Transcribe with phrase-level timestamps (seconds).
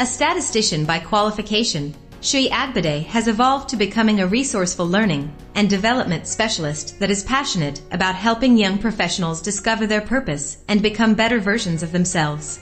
[0.00, 6.26] A statistician by qualification, Sri Agbade has evolved to becoming a resourceful learning and development
[6.26, 11.82] specialist that is passionate about helping young professionals discover their purpose and become better versions
[11.82, 12.60] of themselves.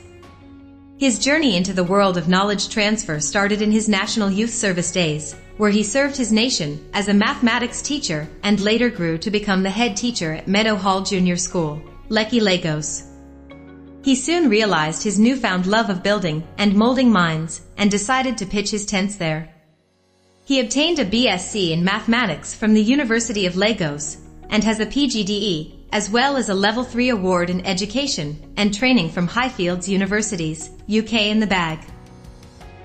[0.97, 5.37] His journey into the world of knowledge transfer started in his National Youth Service days,
[5.59, 9.71] where he served his nation as a mathematics teacher and later grew to become the
[9.71, 13.05] head teacher at Meadow Hall Junior School, Lekki, Lagos.
[14.09, 18.71] He soon realized his newfound love of building and molding minds and decided to pitch
[18.71, 19.53] his tents there.
[20.47, 24.17] He obtained a BSc in mathematics from the University of Lagos
[24.49, 29.11] and has a PGDE as well as a Level 3 award in education and training
[29.11, 31.79] from Highfields Universities, UK in the bag.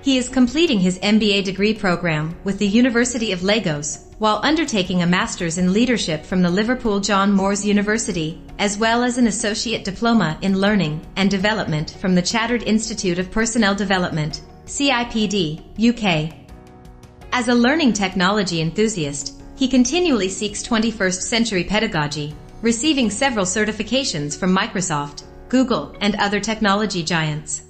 [0.02, 5.05] He is completing his MBA degree program with the University of Lagos while undertaking a
[5.05, 10.38] master's in leadership from the Liverpool John Moores University, as well as an associate diploma
[10.41, 16.34] in learning and development from the Chartered Institute of Personnel Development, CIPD, UK.
[17.34, 24.55] As a learning technology enthusiast, he continually seeks 21st century pedagogy receiving several certifications from
[24.55, 27.63] Microsoft, Google, and other technology giants.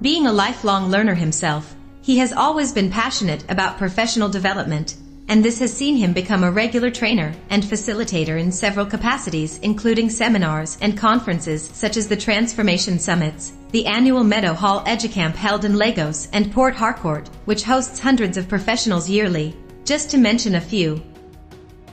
[0.00, 4.96] Being a lifelong learner himself, he has always been passionate about professional development,
[5.32, 10.10] and this has seen him become a regular trainer and facilitator in several capacities including
[10.10, 15.78] seminars and conferences such as the Transformation Summits, the annual Meadow Hall Educamp held in
[15.78, 21.02] Lagos and Port Harcourt, which hosts hundreds of professionals yearly, just to mention a few,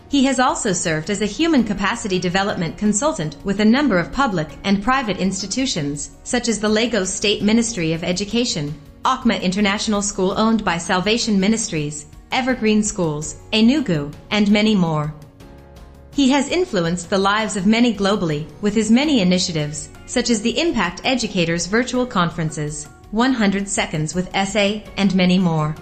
[0.10, 4.50] he has also served as a human capacity development consultant with a number of public
[4.66, 8.74] and private institutions, such as the Lagos State Ministry of Education,
[9.06, 15.14] Okma International School owned by Salvation Ministries, Evergreen Schools, Enugu, and many more.
[16.14, 20.60] He has influenced the lives of many globally with his many initiatives, such as the
[20.60, 25.76] Impact Educators virtual conferences, 100 Seconds with Essay, and many more.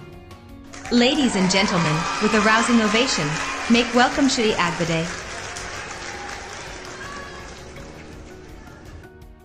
[0.92, 3.28] Ladies and gentlemen, with a rousing ovation,
[3.70, 5.06] make welcome Shri Agbade.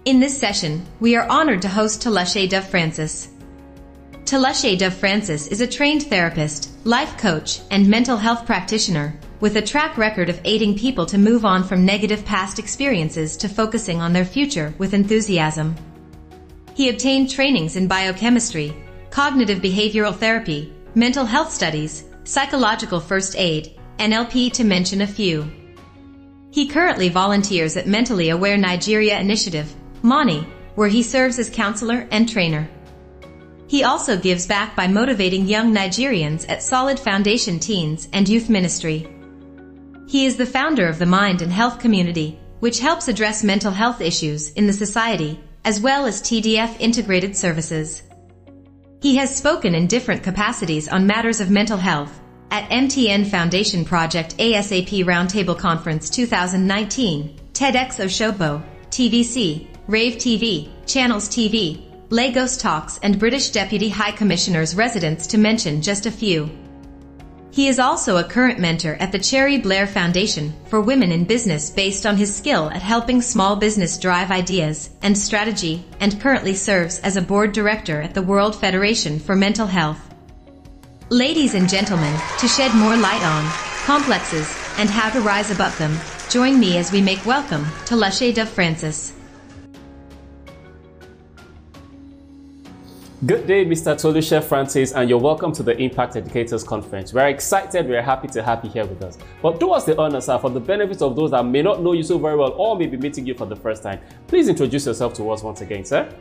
[0.05, 3.29] In this session, we are honored to host Toluse Dove Francis.
[4.25, 9.63] Toluse Dove Francis is a trained therapist, life coach, and mental health practitioner with a
[9.63, 14.13] track record of aiding people to move on from negative past experiences to focusing on
[14.13, 15.75] their future with enthusiasm.
[16.75, 18.75] He obtained trainings in biochemistry,
[19.11, 25.51] cognitive behavioral therapy, mental health studies, psychological first aid, NLP to mention a few.
[26.53, 30.47] He currently volunteers at Mentally Aware Nigeria Initiative, MANI,
[30.77, 32.69] where he serves as counselor and trainer.
[33.73, 39.09] He also gives back by motivating young Nigerians at Solid Foundation Teens and Youth Ministry.
[40.07, 44.03] He is the founder of the Mind and Health Community, which helps address mental health
[44.03, 48.03] issues in the society, as well as TDF integrated services.
[49.01, 54.37] He has spoken in different capacities on matters of mental health at MTN Foundation Project
[54.37, 63.49] ASAP Roundtable Conference 2019, TEDx Oshogbo, TVC, Rave TV, Channels TV, Lagos Talks and British
[63.49, 66.51] Deputy High Commissioner's residence to mention just a few.
[67.51, 71.71] He is also a current mentor at the Cherie Blair Foundation for Women in Business
[71.71, 76.99] based on his skill at helping small business drive ideas and strategy and currently serves
[76.99, 80.15] as a board director at the World Federation for Mental Health.
[81.09, 83.51] Ladies and gentlemen, to shed more light on
[83.87, 85.99] complexes and how to rise above them,
[86.29, 89.15] join me as we make welcome Toluse Dove Francis.
[93.25, 93.95] Good day, Mr.
[93.95, 97.15] Toluse Francis, and you're welcome to the Impact Educators Conference.
[97.15, 99.17] We're excited, we're happy to have you here with us.
[99.41, 101.93] But do us the honor, sir, for the benefit of those that may not know
[101.93, 104.01] you so very well or may be meeting you for the first time.
[104.27, 106.13] Please introduce yourself to us once again, sir.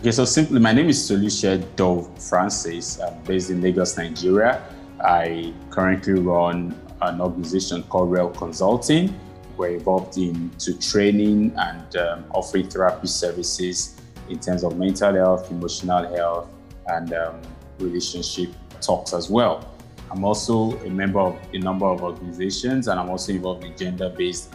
[0.00, 3.00] Okay, so simply, my name is Toluse Dove Francis.
[3.00, 4.62] I'm based in Lagos, Nigeria.
[5.00, 9.18] I currently run an organization called Real Consulting.
[9.56, 16.14] We're involved into training and um, offering therapy services in terms of mental health, emotional
[16.14, 16.48] health,
[16.88, 17.40] and um,
[17.78, 18.50] relationship
[18.80, 19.70] talks as well.
[20.10, 24.52] I'm also a member of a number of organizations, and I'm also involved in gender-based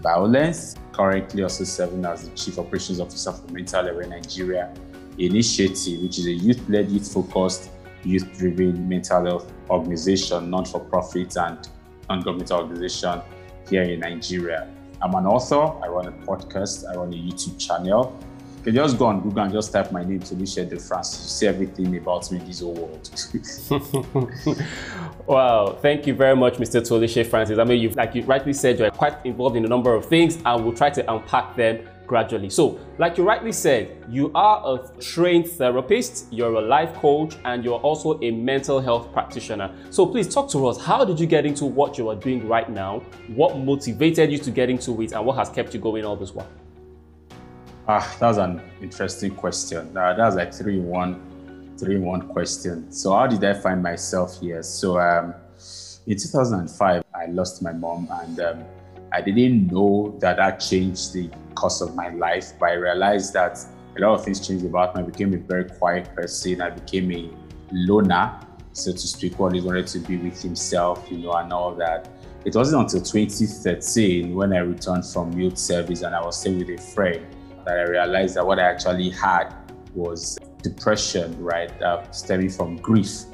[0.00, 0.76] violence.
[0.92, 4.72] Currently, also serving as the Chief Operations Officer for Mental Health Nigeria
[5.18, 7.70] Initiative, which is a youth-led, youth-focused,
[8.04, 11.68] youth-driven mental health organization, non-for-profit and
[12.08, 13.20] non-governmental organization
[13.68, 14.68] here in Nigeria.
[15.02, 15.62] I'm an author.
[15.82, 16.88] I run a podcast.
[16.90, 18.18] I run a YouTube channel
[18.62, 21.08] can just go on Google and just type my name Michel de France.
[21.08, 23.10] See everything about me in this whole world.
[25.26, 26.80] wow, thank you very much, Mr.
[26.80, 27.58] Toluse Francis.
[27.58, 30.38] I mean, you've, like you rightly said, you're quite involved in a number of things,
[30.44, 32.50] and we'll try to unpack them gradually.
[32.50, 37.64] So, like you rightly said, you are a trained therapist, you're a life coach, and
[37.64, 39.72] you're also a mental health practitioner.
[39.90, 40.78] So, please talk to us.
[40.78, 43.02] How did you get into what you are doing right now?
[43.28, 46.34] What motivated you to get into it, and what has kept you going all this
[46.34, 46.48] while?
[47.92, 49.96] Ah, that was an interesting question.
[49.96, 52.92] Uh, that was like three one, three one question.
[52.92, 54.62] So, how did I find myself here?
[54.62, 55.34] So, um,
[56.06, 58.64] in 2005, I lost my mom, and um,
[59.10, 63.58] I didn't know that that changed the course of my life, but I realized that
[63.96, 65.02] a lot of things changed about me.
[65.02, 66.60] I became a very quiet person.
[66.60, 67.28] I became a
[67.72, 68.38] loner,
[68.72, 69.40] so to speak.
[69.40, 72.08] Always wanted to be with himself, you know, and all that.
[72.44, 76.70] It wasn't until 2013 when I returned from youth service and I was staying with
[76.70, 77.26] a friend
[77.64, 79.54] that I realized that what I actually had
[79.94, 83.24] was depression, right, uh, stemming from grief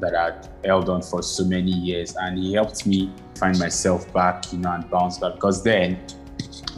[0.00, 2.14] that I'd held on for so many years.
[2.16, 5.34] And he helped me find myself back, you know, and bounce back.
[5.34, 6.04] Because then,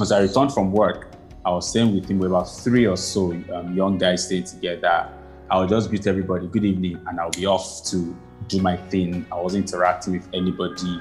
[0.01, 1.11] as I returned from work,
[1.45, 5.11] I was staying with him with about three or so um, young guys staying together.
[5.51, 8.17] I would just greet everybody, good evening, and I'll be off to
[8.49, 9.27] do my thing.
[9.31, 11.01] I wasn't interacting with anybody,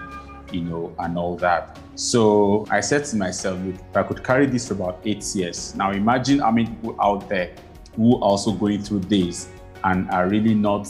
[0.51, 1.80] you know, and all that.
[1.95, 5.75] So I said to myself, look, if I could carry this for about eight years,
[5.75, 7.56] now imagine how many people out there
[7.95, 9.50] who are also going through this
[9.84, 10.88] and are really not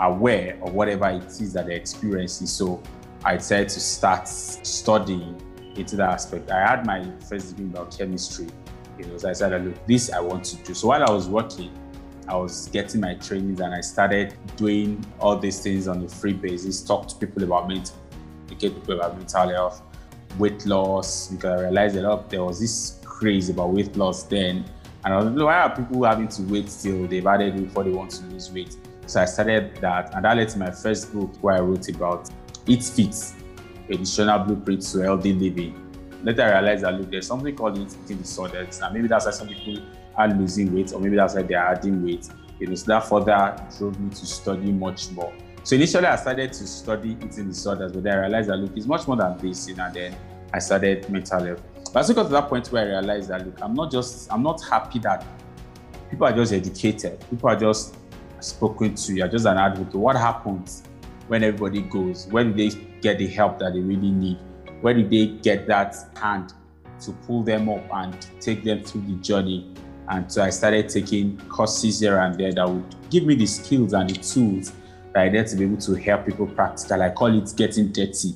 [0.00, 2.46] aware of whatever it is that they're experiencing.
[2.46, 2.82] So
[3.24, 5.40] I decided to start studying
[5.76, 6.50] into that aspect.
[6.50, 8.46] I had my first degree about chemistry.
[8.98, 10.74] You know, so I said, look, this I want to do.
[10.74, 11.70] So while I was working,
[12.28, 16.34] I was getting my trainings and I started doing all these things on a free
[16.34, 17.96] basis, talk to people about mental,
[18.58, 19.82] educate people about mental health,
[20.38, 24.64] weight loss, because I realized that there was this craze about weight loss then.
[25.04, 27.90] And I was like, why are people having to wait till they've added before they
[27.90, 28.76] want to lose weight?
[29.06, 32.28] So I started that, and that led to my first book where I wrote about
[32.66, 33.14] Eat Fit,
[33.88, 35.84] a nutritional blueprint to healthy living.
[36.22, 39.48] Later I realized that look, there's something called eating disorders, and maybe that's why some
[39.48, 39.78] people
[40.16, 42.28] are losing weight, or maybe that's why they are adding weight.
[42.60, 45.32] It was that further drove me to study much more.
[45.68, 48.86] So initially I started to study eating disorders, but then I realized that look, it's
[48.86, 50.16] much more than this, you know, and then
[50.50, 51.62] I started mental health.
[51.92, 54.42] But I got to that point where I realized that look, I'm not just I'm
[54.42, 55.26] not happy that
[56.08, 57.22] people are just educated.
[57.28, 57.96] People are just
[58.40, 59.94] spoken to, you're just an advocate.
[59.94, 60.84] What happens
[61.26, 62.26] when everybody goes?
[62.28, 64.38] When do they get the help that they really need?
[64.80, 66.54] Where do they get that hand
[67.02, 69.70] to pull them up and take them through the journey?
[70.08, 73.92] And so I started taking courses here and there that would give me the skills
[73.92, 74.72] and the tools
[75.18, 77.02] that I need to be able to help people practical.
[77.02, 78.34] I call it getting dirty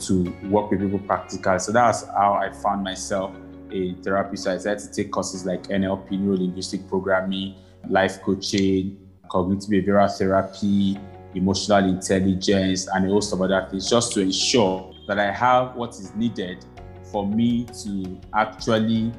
[0.00, 1.58] to work with people practical.
[1.58, 3.34] So that's how I found myself
[3.72, 4.44] a therapist.
[4.44, 7.56] So I started to take courses like NLP, neuro linguistic programming,
[7.88, 8.98] life coaching,
[9.30, 10.98] cognitive behavioral therapy,
[11.34, 15.90] emotional intelligence, and a host of other things, just to ensure that I have what
[15.90, 16.64] is needed
[17.10, 19.12] for me to actually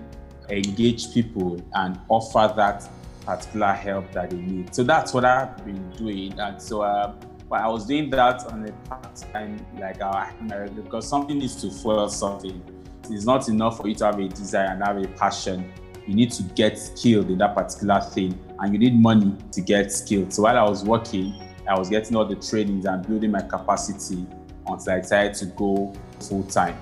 [0.49, 2.87] engage people and offer that
[3.25, 4.73] particular help that they need.
[4.73, 6.39] So that's what I've been doing.
[6.39, 7.19] And so um,
[7.51, 10.27] I was doing that on a part time, like uh,
[10.75, 12.61] because something needs to fuel something.
[13.09, 15.71] It's not enough for you to have a desire and have a passion.
[16.07, 19.91] You need to get skilled in that particular thing and you need money to get
[19.91, 20.33] skilled.
[20.33, 21.33] So while I was working,
[21.67, 24.25] I was getting all the trainings and building my capacity
[24.65, 26.77] until I decided to go full time.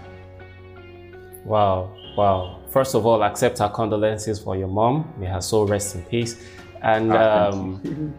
[1.44, 2.61] Wow, wow.
[2.71, 5.13] First of all, accept our condolences for your mom.
[5.18, 6.42] May her soul rest in peace.
[6.81, 8.16] And ah, um,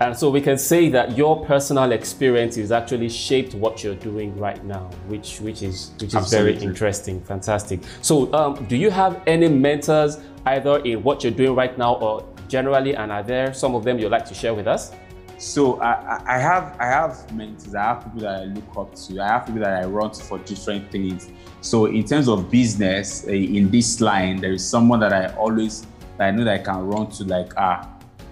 [0.00, 4.36] and so we can say that your personal experience is actually shaped what you're doing
[4.36, 6.52] right now, which which is which is Absolutely.
[6.52, 7.80] very interesting, fantastic.
[8.02, 12.22] So, um, do you have any mentors either in what you're doing right now or
[12.48, 14.92] generally, and are there some of them you'd like to share with us?
[15.38, 17.74] So I, I have I have mentors.
[17.74, 19.20] I have people that I look up to.
[19.20, 21.30] I have people that I run to for different things.
[21.60, 25.86] So in terms of business, eh, in this line, there is someone that I always
[26.16, 27.24] that I know that I can run to.
[27.24, 27.86] Like ah,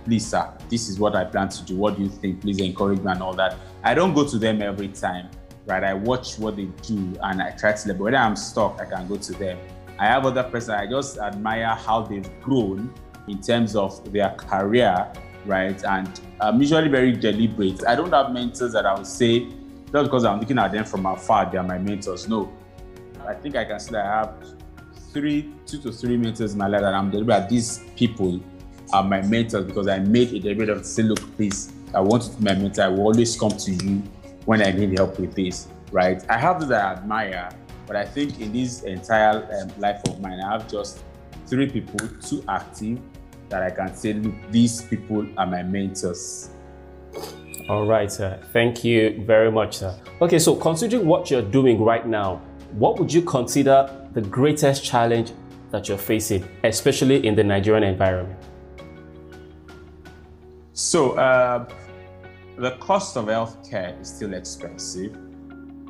[0.05, 1.77] please sir, this is what I plan to do.
[1.77, 2.41] What do you think?
[2.41, 3.59] Please encourage me and all that.
[3.83, 5.29] I don't go to them every time,
[5.67, 5.85] right?
[5.85, 7.89] I watch what they do and I try to.
[7.89, 9.59] But when I'm stuck, I can go to them.
[9.99, 10.75] I have other person.
[10.75, 12.93] I just admire how they've grown
[13.29, 15.13] in terms of their career,
[15.47, 15.83] right?
[15.85, 17.87] And I'm usually very deliberate.
[17.87, 19.49] I don't have mentors that I would say,
[19.93, 22.29] just because I'm looking at them from afar, they're my mentors.
[22.29, 22.53] No.
[23.27, 24.35] I think I can say that I have
[25.13, 27.49] three, two to three mentors in my life that I'm deliberate.
[27.49, 28.41] These people
[28.93, 32.37] are my mentors because I made a deliberate of say, look, please, I want to
[32.37, 32.83] be my mentor.
[32.83, 34.03] I will always come to you
[34.45, 36.23] when I need help with this, right?
[36.29, 37.49] I have those that I admire,
[37.87, 41.03] but I think in this entire um, life of mine, I have just
[41.47, 42.99] three people, two active,
[43.55, 46.51] that I can say, look, these people are my mentors.
[47.69, 48.41] All right, sir.
[48.53, 49.97] Thank you very much, sir.
[50.21, 52.43] Okay, so considering what you're doing right now,
[52.73, 53.79] what would you consider
[54.13, 55.31] the greatest challenge
[55.71, 58.41] that you're facing, especially in the Nigerian environment?
[60.73, 61.69] So, uh,
[62.57, 65.17] the cost of healthcare is still expensive,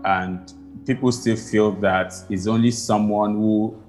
[0.04, 0.52] and
[0.85, 3.83] people still feel that it's only someone who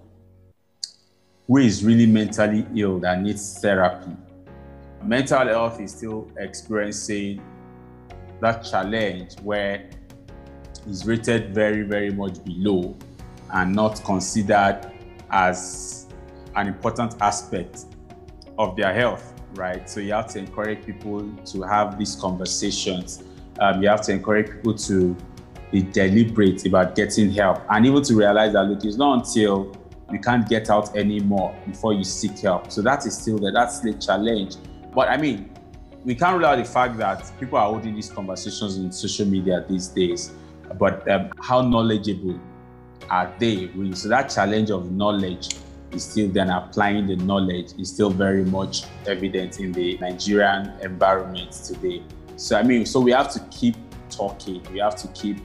[1.48, 4.12] who is really mentally ill that needs therapy.
[5.04, 7.42] Mental health is still experiencing
[8.42, 9.90] that challenge where
[10.88, 12.96] it's rated very, very much below
[13.54, 14.92] and not considered
[15.32, 16.08] as
[16.56, 17.86] an important aspect
[18.58, 19.90] of their health, right?
[19.90, 23.24] So you have to encourage people to have these conversations.
[23.60, 25.16] Um, you have to encourage people to
[25.72, 29.76] be deliberate about getting help and even to realize that look, it's not until
[30.12, 32.72] you can't get out anymore before you seek help.
[32.72, 33.52] So that is still there.
[33.52, 34.56] That's the challenge.
[34.94, 35.50] But I mean,
[36.04, 39.66] we can't rule out the fact that people are holding these conversations in social media
[39.68, 40.32] these days.
[40.78, 42.40] But um, how knowledgeable
[43.10, 43.96] are they really?
[43.96, 45.56] So that challenge of knowledge
[45.92, 51.52] is still then applying the knowledge is still very much evident in the Nigerian environment
[51.52, 52.04] today.
[52.36, 53.76] So I mean, so we have to keep
[54.10, 54.62] talking.
[54.72, 55.38] We have to keep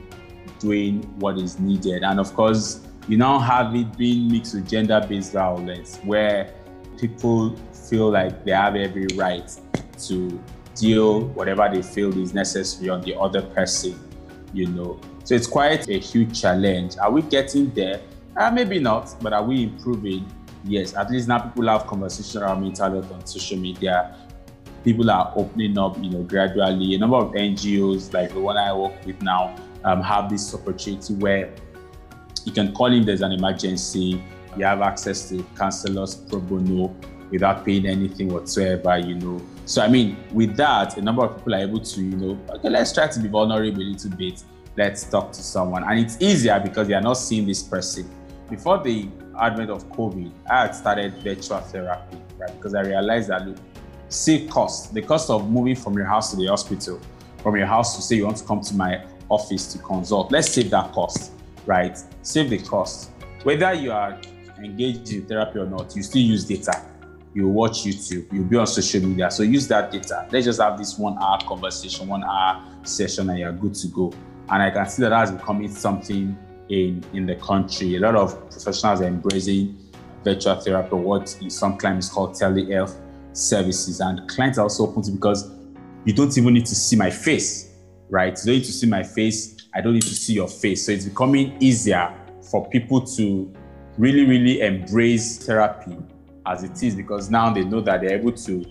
[0.59, 2.03] doing what is needed.
[2.03, 6.53] And of course, you now have it being mixed with gender-based violence where
[6.97, 9.51] people feel like they have every right
[9.97, 10.41] to
[10.75, 13.99] deal whatever they feel is necessary on the other person,
[14.53, 14.99] you know.
[15.23, 16.97] So it's quite a huge challenge.
[16.97, 18.01] Are we getting there?
[18.37, 20.25] Uh, maybe not, but are we improving?
[20.63, 24.15] Yes, at least now people have conversation around mental health on social media.
[24.83, 26.95] People are opening up, you know, gradually.
[26.95, 31.13] A number of NGOs, like the one I work with now, um, have this opportunity
[31.15, 31.53] where
[32.45, 34.23] you can call in there's an emergency.
[34.57, 36.95] You have access to counselors pro bono
[37.29, 39.41] without paying anything whatsoever, you know.
[39.65, 42.69] So, I mean, with that, a number of people are able to, you know, okay,
[42.69, 44.43] let's try to be vulnerable a little bit.
[44.75, 45.83] Let's talk to someone.
[45.83, 48.09] And it's easier because they are not seeing this person.
[48.49, 49.07] Before the
[49.39, 52.53] advent of COVID, I had started virtual therapy, right?
[52.55, 53.57] Because I realized that, look,
[54.09, 56.99] save cost, the cost of moving from your house to the hospital,
[57.41, 60.49] from your house to say you want to come to my office to consult, let's
[60.49, 61.31] save that cost,
[61.65, 61.97] right?
[62.21, 63.11] Save the cost.
[63.43, 64.19] Whether you are
[64.57, 66.85] engaged in therapy or not, you still use data
[67.33, 69.31] you watch YouTube, you'll be on social media.
[69.31, 70.27] So use that data.
[70.31, 74.13] Let's just have this one hour conversation, one hour session, and you're good to go.
[74.49, 76.37] And I can see that that's becoming something
[76.69, 77.95] in, in the country.
[77.95, 79.77] A lot of professionals are embracing
[80.23, 82.97] virtual therapy, what in some clients called telehealth
[83.33, 84.01] services.
[84.01, 85.51] And clients are also open to because
[86.03, 87.75] you don't even need to see my face,
[88.09, 88.37] right?
[88.39, 89.60] You don't need to see my face.
[89.73, 90.85] I don't need to see your face.
[90.85, 92.13] So it's becoming easier
[92.49, 93.51] for people to
[93.97, 95.97] really, really embrace therapy
[96.45, 98.65] as it is because now they know that they're able to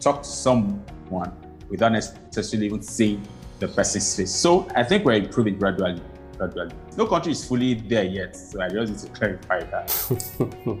[0.00, 1.32] talk to someone
[1.68, 3.26] without necessarily even seeing
[3.58, 4.34] the person's face.
[4.34, 6.00] So I think we're improving gradually.
[6.38, 6.74] Gradually.
[6.96, 10.80] No country is fully there yet, so I just need to clarify that.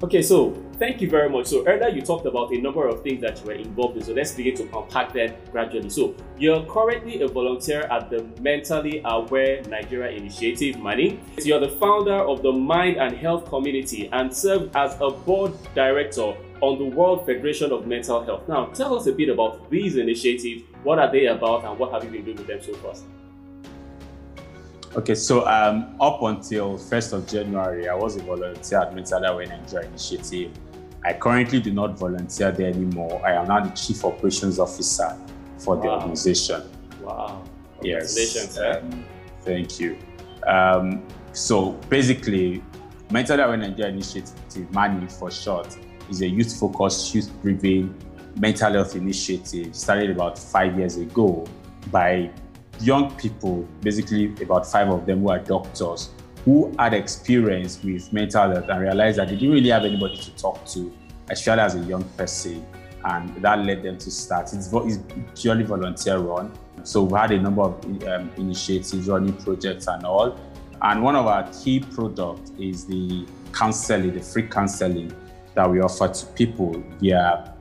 [0.00, 1.46] Okay, so thank you very much.
[1.46, 4.04] So earlier you talked about a number of things that you were involved in.
[4.04, 5.90] So let's begin to unpack them gradually.
[5.90, 11.20] So you're currently a volunteer at the Mentally Aware Nigeria Initiative, Mani.
[11.38, 16.34] You're the founder of the Mind and Health Community and served as a board director
[16.60, 18.48] on the World Federation of Mental Health.
[18.48, 20.64] Now, tell us a bit about these initiatives.
[20.82, 22.94] What are they about, and what have you been doing with them so far?
[24.96, 29.46] Okay, so um, up until 1st of January, I was a volunteer at Mental Aware
[29.46, 30.50] Nigeria Initiative.
[31.04, 33.22] I currently do not volunteer there anymore.
[33.24, 35.16] I am now the Chief Operations Officer
[35.58, 35.82] for wow.
[35.82, 36.62] the organization.
[37.02, 37.42] Wow.
[37.82, 38.58] Yes.
[38.58, 39.04] Um,
[39.42, 39.98] thank you.
[40.46, 41.02] Um,
[41.32, 42.62] so basically,
[43.10, 45.76] Mental Aware Nigeria Initiative, MANI for short,
[46.10, 47.94] is a youth-focused, youth-driven
[48.38, 51.44] mental health initiative started about five years ago
[51.90, 52.30] by
[52.80, 56.10] young people, basically about five of them who are doctors,
[56.48, 60.34] who had experience with mental health and realized that they didn't really have anybody to
[60.34, 60.90] talk to,
[61.28, 62.66] especially as a young person.
[63.04, 64.54] And that led them to start.
[64.54, 64.98] It's, it's
[65.38, 66.50] purely volunteer run.
[66.84, 70.40] So we've had a number of um, initiatives, running projects and all.
[70.80, 75.12] And one of our key products is the counseling, the free counseling
[75.54, 77.52] that we offer to people via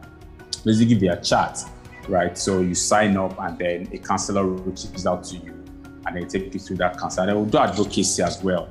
[0.64, 1.62] basically via chat
[2.08, 2.38] right?
[2.38, 5.58] So you sign up and then a counselor reaches out to you
[6.08, 7.22] and they take you through that cancer.
[7.22, 8.70] And then we'll do advocacy as well.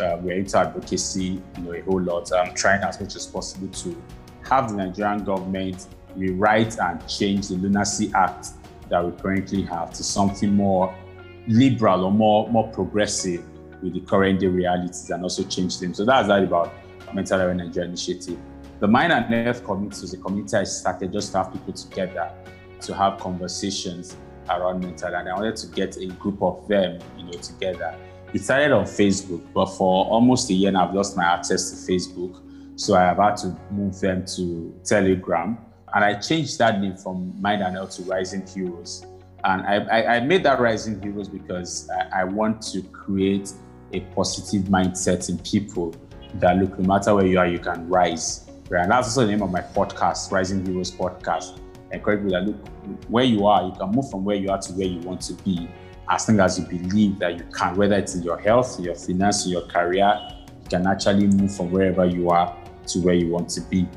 [0.00, 2.32] Uh, we're into advocacy, you know, a whole lot.
[2.32, 4.02] I'm trying as much as possible to
[4.48, 8.48] have the Nigerian government rewrite and change the Lunacy Act
[8.88, 10.94] that we currently have to something more
[11.48, 13.44] liberal or more, more progressive
[13.82, 15.94] with the current day realities and also change them.
[15.94, 16.72] So that's that about
[17.14, 18.38] Mental Health Nigeria Initiative.
[18.80, 22.30] The Mind and Health Committee is a committee I started just to have people together
[22.80, 24.16] to have conversations
[24.50, 27.96] around mental and I wanted to get a group of them, you know, together.
[28.32, 31.92] It started on Facebook, but for almost a year now, I've lost my access to
[31.92, 32.42] Facebook.
[32.76, 35.58] So I have had to move them to Telegram.
[35.94, 39.06] And I changed that name from Mind and Health to Rising Heroes.
[39.44, 43.52] And I, I, I made that Rising Heroes because I, I want to create
[43.92, 45.94] a positive mindset in people
[46.34, 48.50] that look, no matter where you are, you can rise.
[48.68, 48.82] Right?
[48.82, 51.58] And that's also the name of my podcast, Rising Heroes Podcast.
[51.92, 52.56] Encourage people that look,
[53.08, 55.34] where you are, you can move from where you are to where you want to
[55.34, 55.68] be
[56.08, 59.46] as long as you believe that you can, whether it's in your health, your finance,
[59.46, 60.20] your career,
[60.62, 63.88] you can actually move from wherever you are to where you want to be.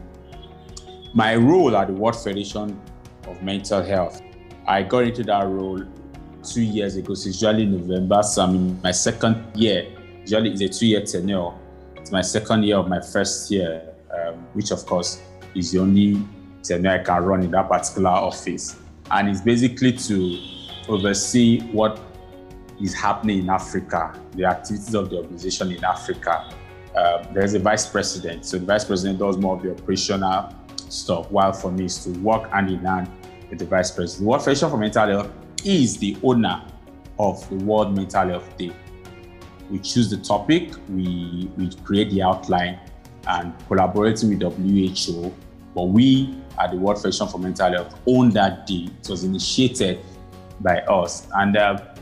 [1.14, 2.80] My role at the World Federation
[3.28, 4.22] of Mental Health,
[4.68, 5.84] I got into that role
[6.44, 7.14] two years ago.
[7.14, 8.24] So it's usually November.
[8.24, 9.88] So I'm in my second year.
[10.22, 11.52] Usually it's a two-year tenure.
[11.96, 15.22] It's my second year of my first year, um, which of course
[15.56, 16.24] is the only
[16.64, 18.78] tenure I can run in that particular office.
[19.12, 20.38] And it's basically to
[20.88, 22.00] oversee what
[22.82, 26.54] is happening in Africa, the activities of the organization in Africa.
[26.96, 28.46] Uh, there's a vice president.
[28.46, 32.12] So the vice president does more of the operational stuff, while for me is to
[32.20, 33.10] work hand in hand
[33.50, 34.24] with the vice president.
[34.24, 35.32] The World Federation for Mental Health
[35.66, 36.64] is the owner
[37.18, 38.72] of the World Mental Health Day.
[39.70, 42.80] We choose the topic, we, we create the outline,
[43.28, 45.32] and collaborating with WHO.
[45.76, 48.90] But we at the World Federation for Mental Health own that day.
[49.02, 50.00] It was initiated
[50.60, 51.28] by us.
[51.36, 51.94] And uh,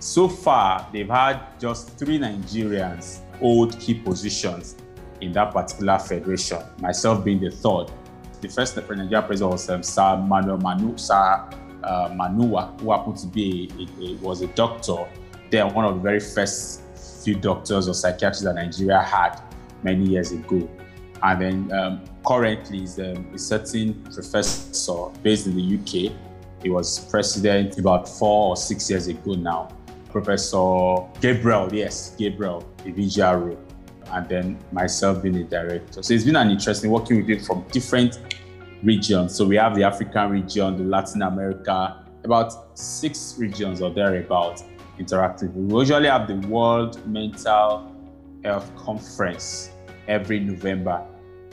[0.00, 4.76] so far, they've had just three Nigerians hold key positions
[5.20, 7.86] in that particular federation, myself being the third.
[8.40, 11.48] The first Nigerian president was um, Sir Manuel Manu, Sir
[11.82, 13.70] uh, Manua, who happened to be
[14.00, 15.08] a, a, was a doctor.
[15.50, 16.82] Then one of the very first
[17.24, 19.40] few doctors or psychiatrists that Nigeria had
[19.82, 20.68] many years ago.
[21.22, 26.12] And then um, currently is um, a certain professor based in the UK
[26.62, 29.68] he was president about four or six years ago now.
[30.10, 33.56] Professor Gabriel, yes, Gabriel Ivbijaro,
[34.12, 36.02] and then myself being a director.
[36.02, 38.18] So it's been an interesting working with him from different
[38.82, 39.34] regions.
[39.34, 44.62] So we have the African region, the Latin America, about six regions or thereabout
[44.98, 45.52] interactive.
[45.54, 47.94] We usually have the World Mental
[48.42, 49.70] Health Conference
[50.08, 51.06] every November.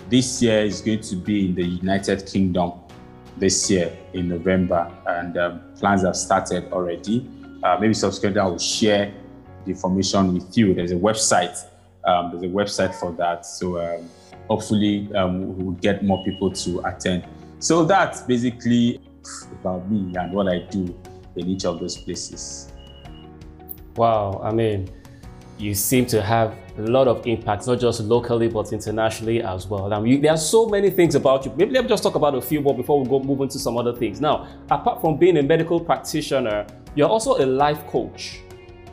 [0.07, 2.73] This year is going to be in the United Kingdom
[3.37, 7.27] this year in November, and um, plans have started already.
[7.63, 9.11] Uh, maybe subsequently I will share
[9.65, 10.75] the information with you.
[10.75, 11.57] There's a website.
[12.05, 13.47] Um, there's a website for that.
[13.47, 14.07] So um,
[14.47, 17.25] hopefully um, we will get more people to attend.
[17.57, 19.01] So that's basically
[19.59, 20.95] about me and what I do
[21.35, 22.71] in each of those places.
[23.95, 24.87] Wow, I mean,
[25.57, 29.89] you seem to have a lot of impact, not just locally, but internationally as well.
[29.89, 31.53] There are so many things about you.
[31.55, 33.77] Maybe let me just talk about a few more before we go move into some
[33.77, 34.19] other things.
[34.19, 36.65] Now, apart from being a medical practitioner,
[36.95, 38.41] you're also a life coach.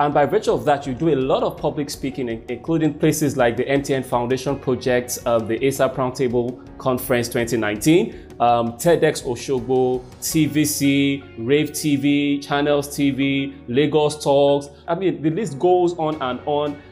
[0.03, 3.57] And by virtue of that, you do a lot of public speaking, including places like
[3.57, 11.71] the MTN Foundation Project, uh, the ASAP Roundtable Conference 2019, um, TEDx Oshogbo, TVC, Rave
[11.71, 14.71] TV, Channels TV, Lagos Talks.
[14.89, 16.83] I mean, the list goes on and on.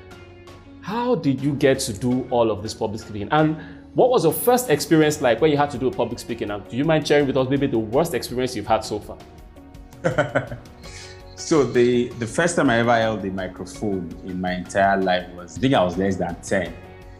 [0.80, 3.26] How did you get to do all of this public speaking?
[3.32, 3.56] And
[3.94, 6.52] what was your first experience like when you had to do a public speaking?
[6.52, 9.18] And do you mind sharing with us maybe the worst experience you've had so far?
[11.40, 15.56] so the the first time I ever held a microphone in my entire life was
[15.56, 16.74] I think I was less than 10.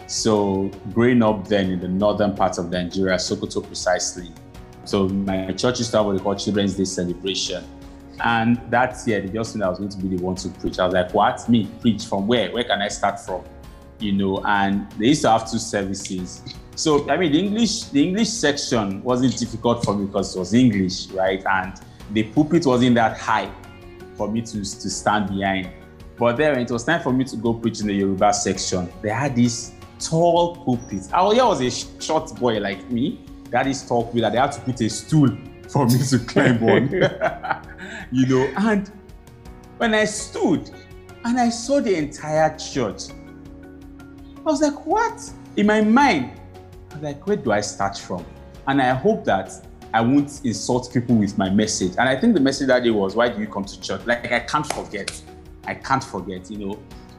[0.07, 4.31] So growing up then in the northern part of Nigeria, Sokoto precisely.
[4.85, 7.65] So my church used to have what they call Children's Day celebration.
[8.23, 10.79] And that year, they just knew I was going to be the one to preach.
[10.79, 11.49] I was like, what?
[11.49, 11.67] Me?
[11.81, 12.53] Preach from where?
[12.53, 13.43] Where can I start from?
[13.99, 16.43] You know, and they used to have two services.
[16.75, 20.53] So I mean the English, the English section wasn't difficult for me because it was
[20.53, 21.43] English, right?
[21.47, 21.81] And
[22.13, 23.51] the pulpit wasn't that high
[24.21, 25.71] for me to, to stand behind.
[26.19, 28.93] But then when it was time for me to go preach in the Yoruba section,
[29.01, 31.11] they had this tall pulpit.
[31.11, 31.71] I was a
[32.03, 33.25] short boy like me.
[33.49, 34.31] That is tall pulpit.
[34.33, 35.31] They had to put a stool
[35.71, 36.91] for me to climb on.
[38.13, 38.93] you know, and
[39.79, 40.71] when I stood
[41.25, 43.05] and I saw the entire church,
[44.37, 45.19] I was like, what?
[45.57, 46.39] In my mind,
[46.91, 48.27] I was like, where do I start from?
[48.67, 51.93] And I hope that I won't insult people with my message.
[51.99, 54.07] And I think the message that day was, why do you come to church?
[54.07, 55.23] Like, I can't forget.
[55.65, 56.79] I can't forget, you know.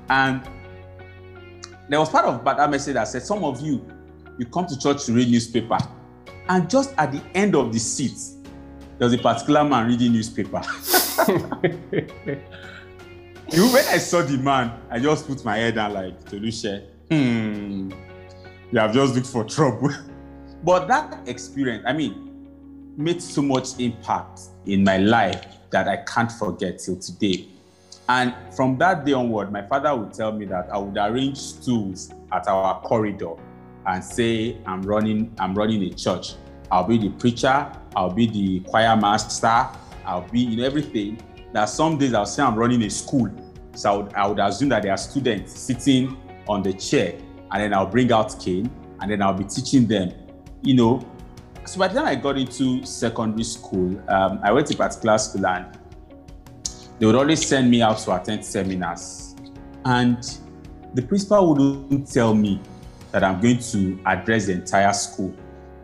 [0.10, 0.42] And
[1.90, 3.86] there was part of that message that said, some of you,
[4.38, 5.78] you come to church to read newspaper.
[6.48, 8.18] And just at the end of the seat,
[8.98, 10.62] there was a particular man reading newspaper.
[13.54, 17.92] Even when I saw the man, I just put my head down like, Toluse, hmm,
[18.72, 19.90] you have just looked for trouble.
[20.64, 22.31] but that experience, I mean,
[22.98, 27.48] made so much impact in my life that I can't forget till today.
[28.10, 32.12] And from that day onward, my father would tell me that I would arrange stools
[32.32, 33.36] at our corridor
[33.86, 36.36] and say I'm running I'm running a church.
[36.72, 39.70] I'll be the preacher, I'll be the choir master,
[40.06, 41.22] I'll be in everything.
[41.54, 43.30] That some days I'll say I'm running a school.
[43.76, 47.16] So I would, I would assume that there are students sitting on the chair,
[47.52, 48.70] and then I'll bring out cane,
[49.02, 50.14] and then I'll be teaching them.
[50.62, 51.06] You know,
[51.66, 55.46] so by the time I got into secondary school, um, I went to particular school
[55.46, 55.78] and
[57.00, 59.36] they would always send me out to attend seminars.
[59.86, 60.18] And
[60.94, 62.60] the principal wouldn't tell me
[63.12, 65.34] that I'm going to address the entire school,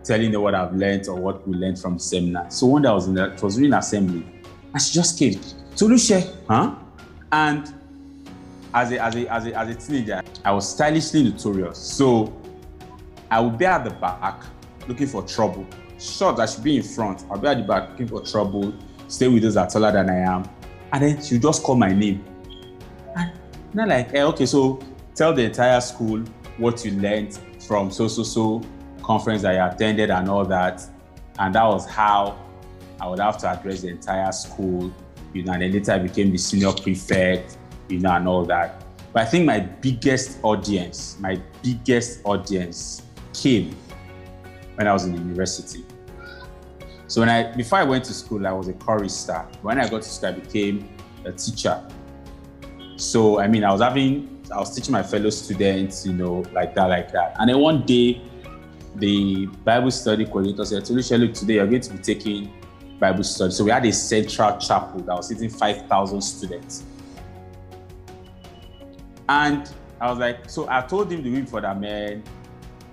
[0.03, 2.49] telling them what I've learned or what we learned from the seminar.
[2.49, 4.25] So one day I was in the, it was in assembly,
[4.73, 5.33] and she just came,
[5.75, 6.75] Toluse, huh?
[7.31, 7.73] And
[8.73, 11.77] as a, as, a, as, a, as a teenager, I was stylishly notorious.
[11.77, 12.33] So
[13.29, 14.43] I would be at the back
[14.87, 15.65] looking for trouble.
[15.99, 17.25] Short, I should be in front.
[17.29, 18.73] I'll be at the back looking for trouble,
[19.07, 20.49] stay with those that are taller than I am.
[20.93, 22.23] And then she'll just call my name.
[23.15, 23.31] And
[23.73, 24.79] not like, hey, okay, so
[25.15, 26.19] tell the entire school
[26.57, 28.61] what you learned from so so so
[29.03, 30.83] conference that you attended and all that.
[31.39, 32.39] And that was how
[32.99, 34.93] I would have to address the entire school,
[35.33, 37.57] you know, and then later I became the senior prefect,
[37.89, 38.83] you know, and all that.
[39.13, 43.75] But I think my biggest audience, my biggest audience came
[44.77, 45.83] when I was in university.
[47.07, 49.45] So when I before I went to school, I was a chorister.
[49.63, 50.87] When I got to school, I became
[51.25, 51.83] a teacher.
[52.95, 56.75] So I mean, I was having, I was teaching my fellow students, you know, like
[56.75, 57.35] that, like that.
[57.39, 58.21] And then one day,
[58.95, 62.53] the Bible study coordinator said, Toluse, look, today you're going to be taking
[62.99, 63.51] Bible study.
[63.51, 66.83] So we had a central chapel that was sitting 5,000 students.
[69.29, 72.23] And I was like, so I told him the week for that, man,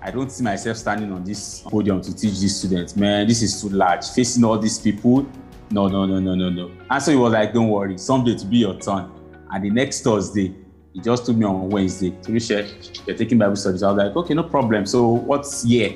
[0.05, 2.95] I don't see myself standing on this podium to teach these students.
[2.95, 4.07] Man, this is too large.
[4.09, 5.25] Facing all these people,
[5.71, 6.71] no, no, no, no, no, no.
[6.91, 9.09] And so he was like, don't worry, someday to be your turn.
[9.51, 10.53] And the next Thursday,
[10.93, 13.81] he just took me on Wednesday, Toluse, they're taking Bible studies.
[13.81, 14.85] I was like, okay, no problem.
[14.85, 15.95] So what's year?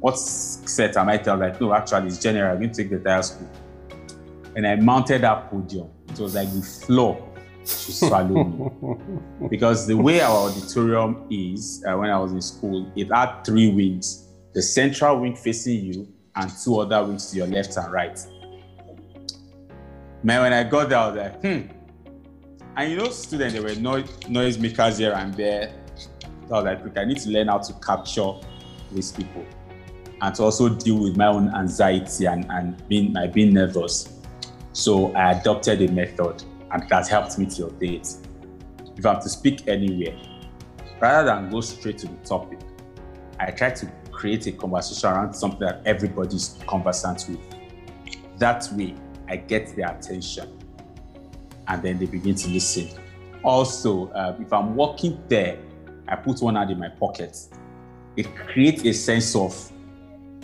[0.00, 0.96] What's set?
[0.96, 2.52] Am I tell like, no, actually, it's general.
[2.52, 3.50] I'm going to take the entire school.
[4.56, 5.90] And I mounted that podium.
[6.08, 7.31] It was like the floor to
[7.64, 9.48] swallow me.
[9.48, 13.70] because the way our auditorium is, uh, when I was in school, it had three
[13.72, 14.22] wings
[14.52, 18.18] the central wing facing you, and two other wings to your left and right.
[20.22, 21.72] Man, when I got there, I was like, hmm.
[22.76, 25.74] And you know, students, there were noise, noise makers here and there.
[26.48, 28.32] So I was like, I need to learn how to capture
[28.90, 29.44] these people
[30.20, 34.20] and to also deal with my own anxiety and, and being, my being nervous.
[34.72, 38.08] So I adopted a method and it has helped me till date.
[38.96, 40.16] If I'm to speak anywhere,
[41.00, 42.58] rather than go straight to the topic,
[43.38, 47.40] I try to create a conversation around something that everybody's conversant with.
[48.38, 48.94] That way,
[49.28, 50.58] I get their attention
[51.68, 52.88] and then they begin to listen.
[53.44, 55.58] Also, uh, if I'm walking there,
[56.08, 57.38] I put one hand in my pocket.
[58.16, 59.72] It creates a sense of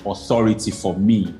[0.07, 1.35] authority for me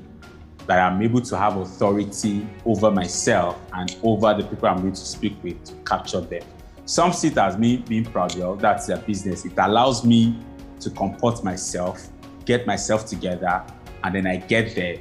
[0.69, 4.99] that I'm able to have authority over myself and over the people I'm going to
[4.99, 6.43] speak with to capture them.
[6.85, 9.45] Some see it as me being proud, well, that's their business.
[9.45, 10.37] It allows me
[10.81, 12.09] to comport myself,
[12.45, 13.65] get myself together,
[14.03, 14.97] and then I get there,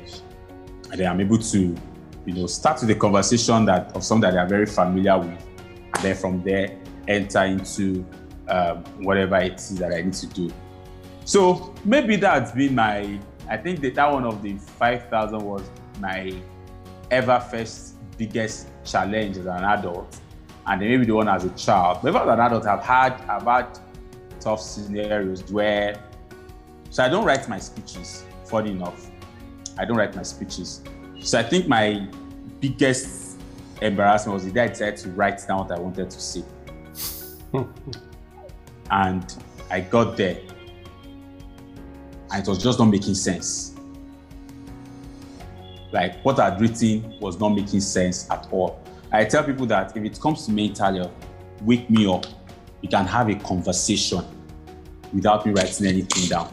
[0.90, 1.76] and then I'm able to,
[2.24, 5.46] you know, start with a conversation that of something that they are very familiar with,
[5.94, 6.78] and then from there
[7.09, 8.07] enter into
[8.48, 10.50] um, whatever it is that I need to do.
[11.26, 15.62] So maybe that's been my I think that, that one of the 5,000 was
[16.00, 16.34] my
[17.11, 20.20] ever first biggest challenge as an adult,
[20.66, 21.98] and then maybe the one as a child.
[22.02, 23.78] But as an adult, I've had I've had
[24.40, 26.02] tough scenarios where
[26.90, 28.24] so I don't write my speeches.
[28.44, 29.11] Funny enough,
[29.78, 30.82] I don't write my speeches.
[31.20, 32.06] So I think my
[32.61, 33.38] biggest
[33.80, 36.42] embarrassment was the day I decided to write down what I wanted to say,
[38.90, 39.37] and
[39.70, 40.38] I got there
[42.31, 43.75] and it was just not making sense.
[45.93, 48.81] Like what I'd written was not making sense at all.
[49.11, 51.12] I tell people that if it comes to mental health,
[51.62, 52.27] wake me up.
[52.83, 54.25] We can have a conversation
[55.14, 56.53] without me writing anything down.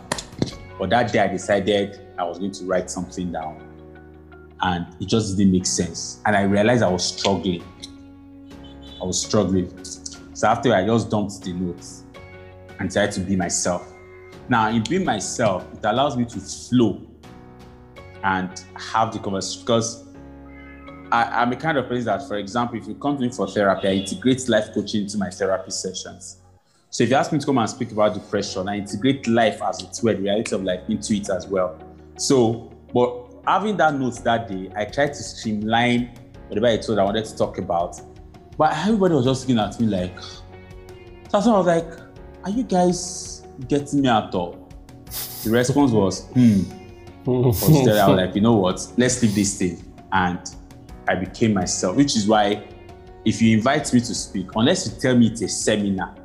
[0.79, 3.61] But that day I decided I was going to write something down.
[4.61, 6.21] And it just didn't make sense.
[6.25, 7.63] And I realized I was struggling.
[9.01, 9.71] I was struggling.
[9.83, 12.03] So after I just dumped the notes
[12.79, 13.91] and tried to be myself.
[14.47, 17.01] Now, in being myself, it allows me to flow
[18.23, 20.05] and have the conversation because
[21.11, 23.47] I, am a kind of person that, for example, if you come to me for
[23.47, 26.41] therapy, I integrate life coaching into my therapy sessions.
[26.89, 29.81] So if you ask me to come and speak about depression, I integrate life as
[29.83, 31.77] it's the reality of life into it as well.
[32.17, 37.03] So, but having that note that day, I tried to streamline whatever I told I
[37.03, 37.99] wanted to talk about.
[38.57, 40.17] But everybody was just looking at me like,
[41.29, 41.99] so I was like,
[42.45, 43.34] are you guys
[43.67, 44.69] getting me at all.
[45.43, 46.63] The response was, hmm.
[47.25, 48.85] there, I was like, you know what?
[48.97, 49.81] Let's leave this thing.
[50.11, 50.39] And
[51.07, 52.67] I became myself, which is why
[53.25, 56.15] if you invite me to speak, unless you tell me it's a seminar,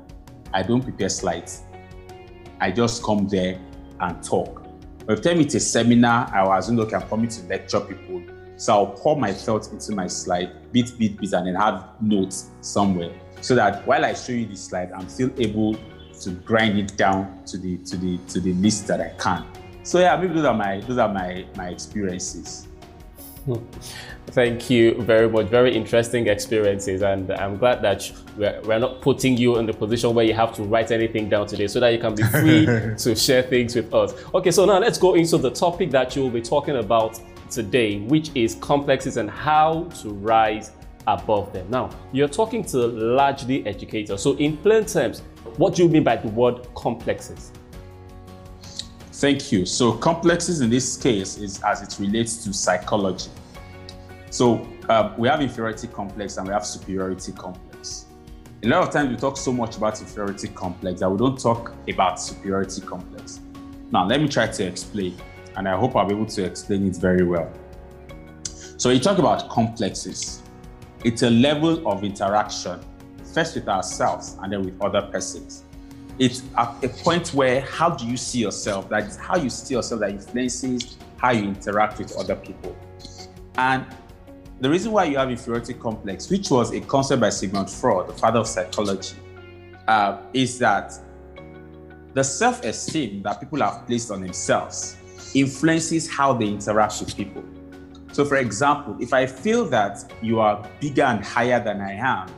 [0.52, 1.62] I don't prepare slides.
[2.60, 3.58] I just come there
[4.00, 4.62] and talk.
[5.06, 7.42] But if you tell me it's a seminar, I was assume, okay, I'm coming to
[7.46, 8.22] lecture people.
[8.56, 12.50] So I'll pour my thoughts into my slide, bit, bit, bit, and then have notes
[12.60, 13.10] somewhere.
[13.40, 15.78] So that while I show you the slide, I'm still able
[16.20, 19.44] to grind it down to the to the to the list that I can.
[19.82, 22.68] So yeah, maybe those are my those are my my experiences.
[23.46, 23.54] Hmm.
[24.28, 25.46] Thank you very much.
[25.46, 30.14] Very interesting experiences, and I'm glad that we're, we're not putting you in the position
[30.14, 32.66] where you have to write anything down today, so that you can be free
[32.98, 34.12] to share things with us.
[34.34, 37.18] Okay, so now let's go into the topic that you will be talking about
[37.50, 40.72] today, which is complexes and how to rise
[41.06, 41.68] above them.
[41.70, 44.22] Now, you're talking to largely educators.
[44.22, 45.22] So, in plain terms,
[45.58, 47.52] what do you mean by the word complexes?
[49.12, 49.66] Thank you.
[49.66, 53.30] So, complexes in this case is as it relates to psychology.
[54.30, 58.06] So, um, we have inferiority complex and we have superiority complex.
[58.62, 61.74] A lot of times we talk so much about inferiority complex that we don't talk
[61.88, 63.40] about superiority complex.
[63.92, 65.14] Now, let me try to explain,
[65.56, 67.52] and I hope I'll be able to explain it very well.
[68.78, 70.42] So, you talk about complexes,
[71.04, 72.80] it's a level of interaction
[73.32, 75.64] first with ourselves and then with other persons.
[76.18, 78.88] It's at a point where how do you see yourself?
[78.90, 82.76] That is how you see yourself that influences how you interact with other people.
[83.56, 83.86] And
[84.60, 88.12] the reason why you have inferiority complex, which was a concept by Sigmund Freud, the
[88.12, 89.16] father of psychology,
[89.88, 90.92] uh, is that
[92.12, 94.96] the self-esteem that people have placed on themselves
[95.34, 97.44] influences how they interact with people.
[98.12, 102.28] So, for example, if I feel that you are bigger and higher than I am,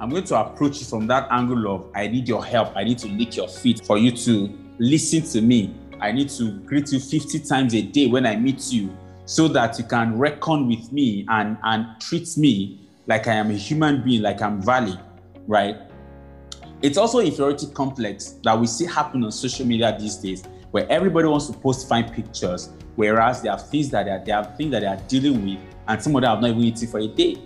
[0.00, 2.74] I'm going to approach you from that angle of I need your help.
[2.74, 5.74] I need to lick your feet for you to listen to me.
[6.00, 9.78] I need to greet you 50 times a day when I meet you so that
[9.78, 14.22] you can reckon with me and, and treat me like I am a human being,
[14.22, 14.98] like I'm valid,
[15.46, 15.76] right?
[16.80, 21.28] It's also inferiority complex that we see happen on social media these days, where everybody
[21.28, 24.70] wants to post fine pictures, whereas there are things that they are, they have things
[24.70, 27.06] that they are dealing with, and some of them have not even eaten for a
[27.06, 27.36] day.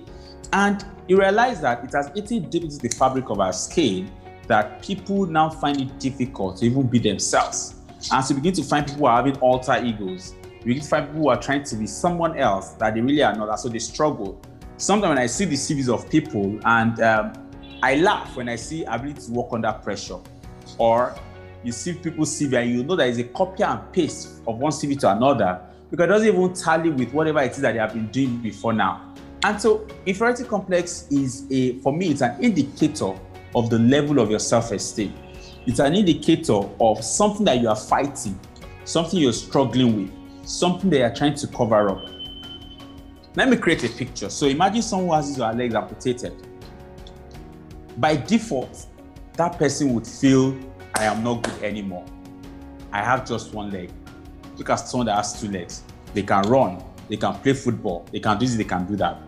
[0.55, 4.09] And you realize that it has eaten deep into the fabric of our skin
[4.47, 7.75] that people now find it difficult to even be themselves.
[8.13, 11.07] As you begin to find people who are having alter egos, you begin to find
[11.09, 13.81] people who are trying to be someone else that they really are not, so they
[13.81, 14.41] struggle.
[14.77, 17.33] Sometimes when I see the CVs of people and um,
[17.83, 20.19] I laugh when I see ability to work under pressure,
[20.79, 21.17] or
[21.65, 24.71] you see people CV and you know that it's a copy and paste of one
[24.71, 27.93] CV to another because it doesn't even tally with whatever it is that they have
[27.93, 29.14] been doing before now.
[29.45, 33.15] And so inferiority complex is a, for me, it's an indicator
[33.55, 35.13] of the level of your self-esteem.
[35.67, 38.41] It's an indicator of something that you are fighting,
[38.87, 42.07] something you're struggling with, something that you're trying to cover up.
[43.37, 44.31] Let me create a picture.
[44.31, 46.33] So imagine someone has his legs amputated.
[47.99, 48.87] By default,
[49.35, 50.57] that person would feel,
[50.95, 52.07] I am not good anymore.
[52.93, 53.91] I have just one leg.
[54.57, 55.83] Look at someone that has two legs.
[56.15, 59.21] They can run, they can play football, they can do this, they can do that.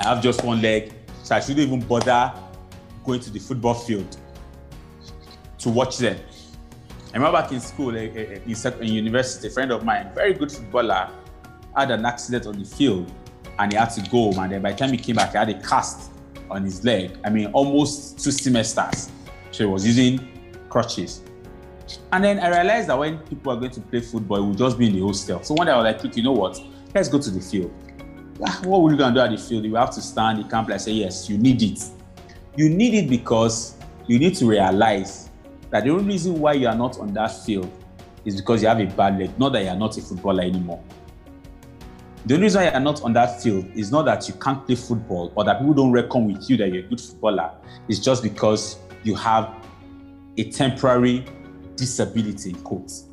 [0.00, 2.32] I have just one leg, so I shouldn't even bother
[3.04, 4.16] going to the football field
[5.58, 6.18] to watch them.
[7.10, 10.34] I remember back in school, eh, eh, eh, in university, a friend of mine, very
[10.34, 11.08] good footballer,
[11.74, 13.10] had an accident on the field
[13.58, 14.38] and he had to go home.
[14.38, 16.10] And then by the time he came back, he had a cast
[16.50, 17.16] on his leg.
[17.24, 19.10] I mean, almost two semesters.
[19.50, 20.28] So he was using
[20.68, 21.22] crutches.
[22.12, 24.78] And then I realized that when people are going to play football, it would just
[24.78, 25.42] be in the hostel.
[25.42, 26.60] So one day I was like, look, you know what?
[26.94, 27.72] Let's go to the field.
[28.44, 29.64] Ah, what will you gonna do at the field?
[29.64, 30.78] You have to stand, you can't play.
[30.78, 31.82] Say, yes, you need it.
[32.56, 35.30] You need it because you need to realize
[35.70, 37.70] that the only reason why you are not on that field
[38.24, 40.82] is because you have a bad leg, not that you are not a footballer anymore.
[42.26, 44.74] The only reason you are not on that field is not that you can't play
[44.74, 47.52] football or that people don't reckon with you that you're a good footballer.
[47.88, 49.54] It's just because you have
[50.36, 51.24] a temporary
[51.76, 53.04] disability in quotes.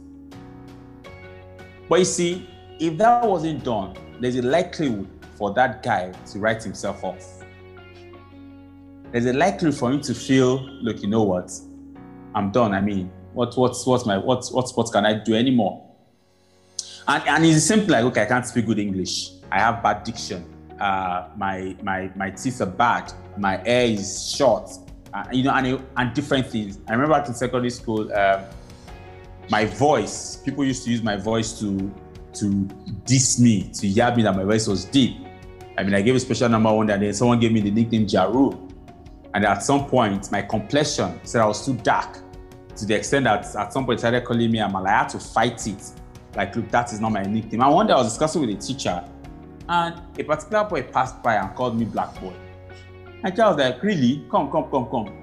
[1.87, 6.63] But you see, if that wasn't done, there's a likelihood for that guy to write
[6.63, 7.43] himself off.
[9.11, 11.51] There's a likelihood for him to feel, look, you know what?
[12.35, 12.73] I'm done.
[12.73, 15.87] I mean, what what's what's my what what sports can I do anymore?
[17.07, 19.31] And and it's simply like, okay, I can't speak good English.
[19.51, 20.45] I have bad diction.
[20.79, 23.13] Uh, my my my teeth are bad.
[23.37, 24.71] My hair is short.
[25.13, 26.79] Uh, you know, and and different things.
[26.87, 28.45] I remember in secondary school, um,
[29.49, 30.37] my voice.
[30.37, 31.93] People used to use my voice to
[32.33, 32.65] to
[33.05, 35.22] diss me, to yab me that my voice was deep.
[35.77, 38.05] I mean, I gave a special number one and then someone gave me the nickname
[38.05, 38.71] Jaru.
[39.33, 42.19] And at some point, my complexion said I was too dark.
[42.75, 44.87] to the extent that at some point started calling me Amala.
[44.87, 45.83] I had to fight it.
[46.35, 47.61] Like, look, that is not my nickname.
[47.61, 49.03] And one day I was discussing with a teacher,
[49.69, 52.33] and a particular boy passed by and called me Black Boy.
[53.23, 54.25] And I was like, really?
[54.29, 55.19] Come, come, come, come.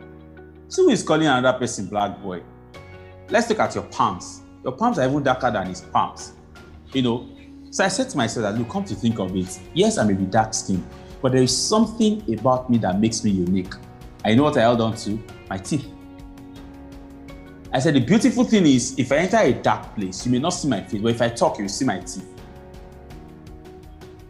[0.69, 2.43] So who is calling another person Black Boy?
[3.29, 4.43] Let's look at your palms.
[4.63, 6.33] Your palms are even darker than his palms.
[6.93, 7.29] You know,
[7.71, 10.15] so I said to myself that, look, come to think of it, yes, I may
[10.15, 10.85] be dark skinned,
[11.23, 13.73] but there is something about me that makes me unique.
[14.25, 15.23] I know what I held on to?
[15.49, 15.87] My teeth.
[17.73, 20.51] I said, the beautiful thing is, if I enter a dark place, you may not
[20.51, 22.27] see my face, but if I talk, you'll see my teeth.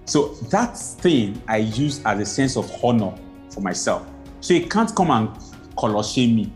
[0.05, 3.14] So that thing I use as a sense of honor
[3.48, 4.07] for myself.
[4.40, 5.31] So it can't come and
[5.79, 6.53] color shame me.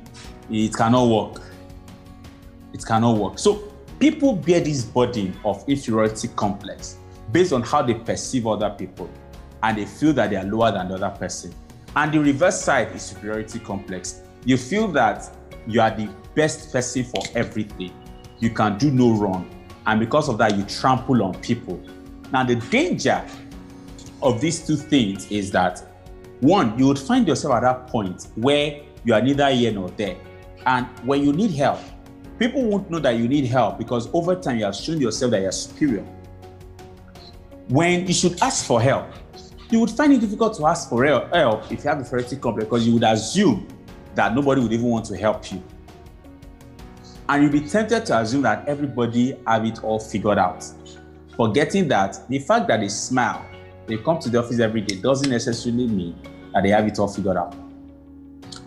[0.51, 1.43] It cannot work.
[2.75, 3.39] It cannot work.
[3.39, 6.99] So people bear this burden of inferiority complex
[7.33, 9.09] based on how they perceive other people
[9.63, 11.55] and they feel that they are lower than the other person.
[11.97, 14.21] And the reverse side is superiority complex.
[14.45, 15.31] You feel that
[15.67, 17.93] you are the best person for everything.
[18.41, 19.49] You can do no wrong.
[19.87, 21.81] And because of that, you trample on people.
[22.33, 23.25] Now, the danger
[24.23, 25.83] of these two things is that
[26.41, 30.17] one, you would find yourself at that point where you are neither here nor there.
[30.67, 31.81] And when you need help,
[32.39, 35.43] people won't know that you need help because over time you have shown yourself that
[35.43, 36.05] you're superior.
[37.69, 39.07] When you should ask for help,
[39.71, 41.33] you would find it difficult to ask for help
[41.71, 43.67] if you have a inferiority complex because you would assume
[44.15, 45.63] that nobody would even want to help you.
[47.29, 50.65] And you'll be tempted to assume that everybody have it all figured out,
[51.37, 53.45] forgetting that the fact that they smile,
[53.87, 56.19] they come to the office every day doesn't necessarily mean
[56.53, 57.57] that they have it all figured out.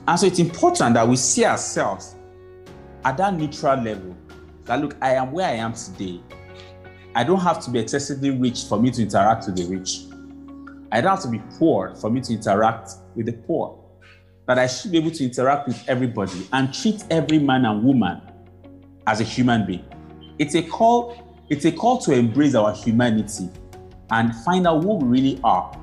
[0.08, 2.16] And so it's important that we see ourselves
[3.06, 4.16] at that neutral level
[4.66, 6.22] that look, I am where I am today.
[7.16, 10.02] I don't have to be excessively rich for me to interact with the rich.
[10.92, 13.84] I don't have to be poor for me to interact with the poor.
[14.46, 18.22] That I should be able to interact with everybody and treat every man and woman
[19.06, 19.86] as a human being.
[20.40, 23.50] It's a call, it's a call to embrace our humanity
[24.12, 25.78] and find out who we really are.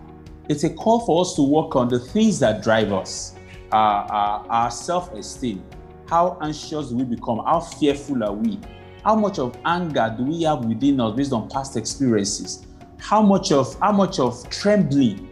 [0.48, 3.35] It's a call for us to work on the things that drive us,
[3.72, 5.64] our, our self-esteem,
[6.08, 7.42] how anxious do we become?
[7.44, 8.58] How fearful are we?
[9.04, 12.66] How much of anger do we have within us based on past experiences?
[12.98, 15.30] How much of how much of trembling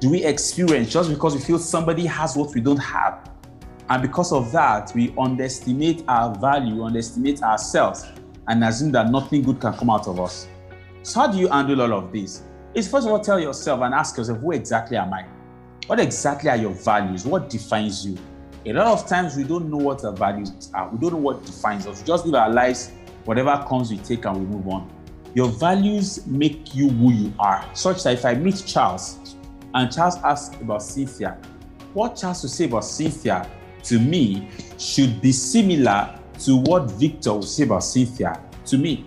[0.00, 3.30] do we experience just because we feel somebody has what we don't have?
[3.88, 8.06] And because of that, we underestimate our value, underestimate ourselves,
[8.48, 10.48] and assume that nothing good can come out of us.
[11.02, 12.42] So, how do you handle all of this?
[12.74, 15.26] Is first of all, tell yourself and ask yourself, who exactly am I?
[15.86, 17.26] What exactly are your values?
[17.26, 18.16] What defines you?
[18.64, 20.88] A lot of times we don't know what our values are.
[20.88, 22.00] We don't know what defines us.
[22.00, 22.92] We just live our lives,
[23.24, 24.88] whatever comes, we take and we move on.
[25.34, 29.34] Your values make you who you are, such that if I meet Charles
[29.74, 31.38] and Charles asks about Cynthia,
[31.92, 33.50] what Charles will say about Cynthia
[33.82, 34.48] to me
[34.78, 39.04] should be similar to what Victor will say about Cynthia to me.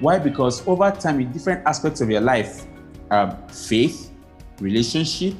[0.00, 0.18] Why?
[0.18, 2.66] Because over time, in different aspects of your life,
[3.10, 4.12] um, faith,
[4.60, 5.34] relationship,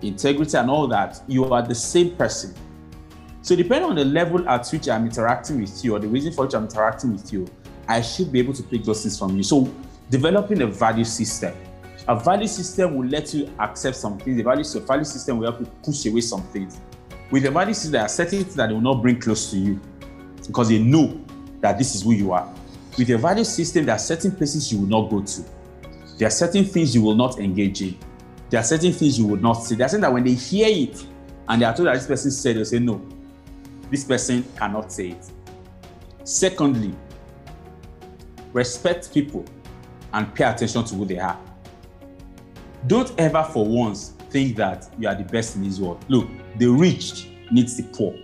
[0.00, 2.54] integrity, and all that, you are the same person.
[3.42, 6.44] So depending on the level at which I'm interacting with you or the reason for
[6.44, 7.46] which I'm interacting with you,
[7.88, 9.42] I should be able to pick those things from you.
[9.42, 9.72] So
[10.10, 11.54] developing a value system.
[12.08, 14.40] A value system will let you accept some things.
[14.40, 16.80] A value, a value system will help you push away some things.
[17.30, 19.58] With a value system, there are certain things that they will not bring close to
[19.58, 19.80] you
[20.46, 21.20] because they know
[21.60, 22.52] that this is who you are.
[22.98, 25.44] With a value system, there are certain places you will not go to.
[26.18, 27.96] There are certain things you will not engage in.
[28.50, 29.76] There are certain things you will not say.
[29.76, 31.06] There are certain that when they hear it
[31.48, 33.00] and they are told that this person said, they'll say, no,
[33.90, 35.30] this person cannot say it.
[36.24, 36.94] Secondly,
[38.52, 39.44] respect people
[40.12, 41.38] and pay attention to who they are.
[42.86, 46.04] Don't ever for once think that you are the best in this world.
[46.08, 48.14] Look, the rich needs the poor.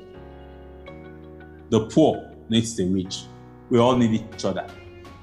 [1.68, 3.24] The poor needs the rich.
[3.68, 4.66] We all need each other.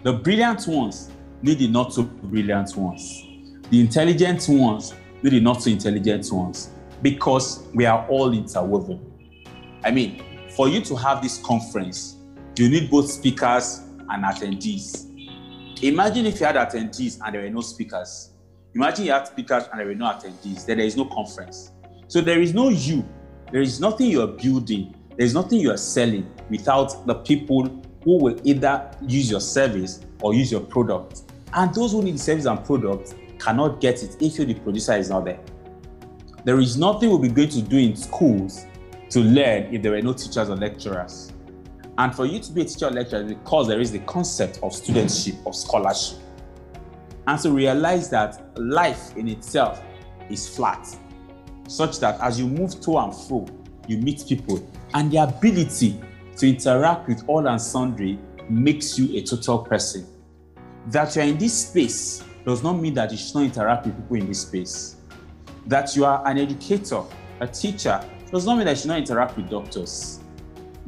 [0.03, 1.09] The brilliant ones
[1.41, 3.25] need the not so brilliant ones.
[3.69, 6.69] The intelligent ones need the not so intelligent ones
[7.01, 8.99] because we are all interwoven.
[9.83, 10.21] I mean,
[10.55, 12.17] for you to have this conference,
[12.57, 13.79] you need both speakers
[14.09, 15.09] and attendees.
[15.81, 18.31] Imagine if you had attendees and there were no speakers.
[18.75, 21.71] Imagine you had speakers and there were no attendees, then there is no conference.
[22.07, 23.03] So there is no you,
[23.51, 27.65] there is nothing you are building, there is nothing you are selling without the people
[28.03, 31.23] who will either use your service or use your product.
[31.53, 35.25] And those who need service and product cannot get it if the producer is not
[35.25, 35.39] there.
[36.43, 38.65] There is nothing we'll be going to do in schools
[39.13, 41.31] to learn if there were no teachers or lecturers.
[41.99, 44.71] And for you to be a teacher or lecturer, because there is the concept of
[44.71, 46.17] studentship, of scholarship.
[47.27, 49.81] And to realize that life in itself
[50.29, 50.87] is flat,
[51.67, 53.45] such that as you move to and fro,
[53.87, 56.01] you meet people, and the ability
[56.37, 58.17] to interact with all and sundry
[58.49, 60.07] makes you a total person.
[60.87, 64.17] That you're in this space does not mean that you should not interact with people
[64.17, 64.95] in this space.
[65.67, 67.03] That you are an educator,
[67.39, 68.03] a teacher,
[68.33, 70.19] does not mean that you should not interact with doctors.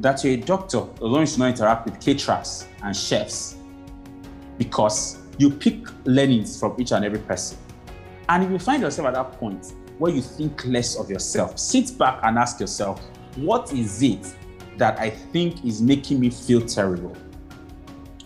[0.00, 3.56] That you're a doctor does not you should not interact with caterers and chefs.
[4.58, 7.56] Because you pick learnings from each and every person.
[8.28, 11.96] And if you find yourself at that point where you think less of yourself, sit
[11.96, 13.00] back and ask yourself,
[13.36, 14.34] what is it
[14.76, 17.16] that I think is making me feel terrible?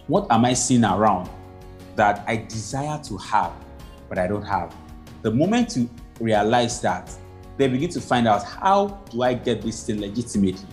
[0.06, 1.28] What am I seeing around
[1.94, 3.52] that I desire to have,
[4.08, 4.74] but I don't have?
[5.20, 5.90] The moment you
[6.20, 7.14] realize that,
[7.61, 10.66] they begin to find out how do I get this thing legitimately?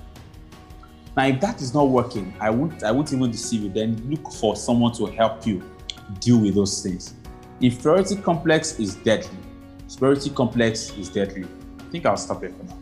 [1.15, 3.69] Now, if that is not working, I won't I won't even deceive you.
[3.69, 5.63] Then look for someone to help you
[6.19, 7.15] deal with those things.
[7.59, 9.37] Inferiority complex is deadly.
[9.87, 11.47] Superiority complex is deadly.
[11.79, 12.77] I think I'll stop here for now.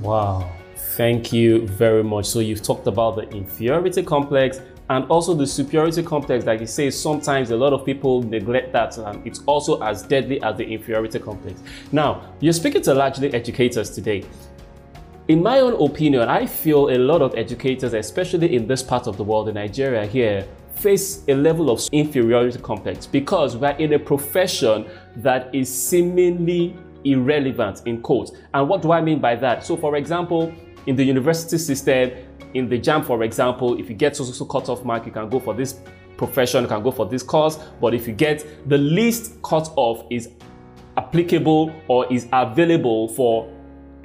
[0.00, 0.52] Wow.
[0.96, 2.26] Thank you very much.
[2.26, 4.60] So you've talked about the inferiority complex
[4.90, 6.44] and also the superiority complex.
[6.44, 10.42] Like you say, sometimes a lot of people neglect that and it's also as deadly
[10.42, 11.60] as the inferiority complex.
[11.92, 14.24] Now, you're speaking to largely educators today.
[15.28, 19.18] In my own opinion, I feel a lot of educators, especially in this part of
[19.18, 23.98] the world, in Nigeria here, face a level of inferiority complex because we're in a
[23.98, 24.86] profession
[25.16, 28.32] that is seemingly irrelevant in quotes.
[28.54, 29.64] And what do I mean by that?
[29.64, 30.54] So, for example,
[30.86, 32.10] in the university system,
[32.54, 35.28] in the JAMB, for example, if you get so so cut off mark, you can
[35.28, 35.80] go for this
[36.16, 37.58] profession, you can go for this course.
[37.80, 40.30] But if you get the least cut off is
[40.96, 43.48] applicable or is available for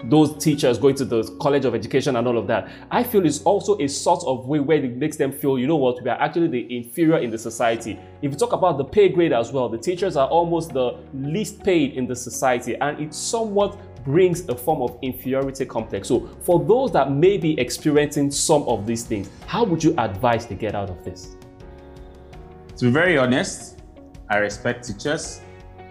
[0.05, 2.69] those teachers going to the college of education and all of that.
[2.91, 5.77] I feel it's also a sort of way where it makes them feel, you know
[5.77, 7.97] what, we are actually the inferior in the society.
[8.21, 11.63] If you talk about the pay grade as well, the teachers are almost the least
[11.63, 16.07] paid in the society, and it somewhat brings a form of inferiority complex.
[16.07, 20.45] So, for those that may be experiencing some of these things, how would you advise
[20.47, 21.35] to get out of this?
[22.77, 23.81] To be very honest,
[24.29, 25.41] I respect teachers.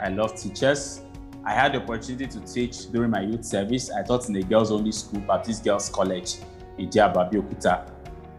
[0.01, 1.03] I love teachers.
[1.45, 3.91] I had the opportunity to teach during my youth service.
[3.91, 6.37] I taught in a girls only school, Baptist Girls College
[6.79, 7.91] in Idi-Aba, Abeokuta.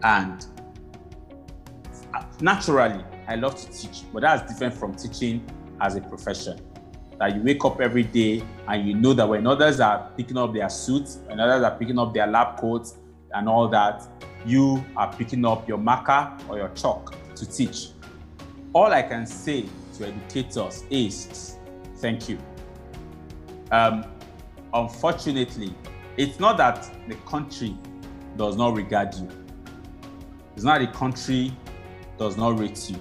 [0.03, 0.45] And
[2.41, 5.45] naturally, I love to teach, but that's different from teaching
[5.81, 6.59] as a profession.
[7.23, 10.53] That you wake up every day and you know that when others are picking up
[10.53, 12.97] their suits, when others are picking up their lab coats
[13.33, 14.05] and all that,
[14.45, 17.91] you are picking up your marker or your chalk to teach.
[18.73, 19.67] All I can say
[19.97, 21.55] to educators is
[21.95, 22.37] thank you.
[23.71, 24.03] Um,
[24.73, 25.73] unfortunately,
[26.17, 27.73] it's not that the country
[28.35, 29.29] does not regard you.
[30.57, 31.53] It's not the country
[32.19, 32.97] does not rate you.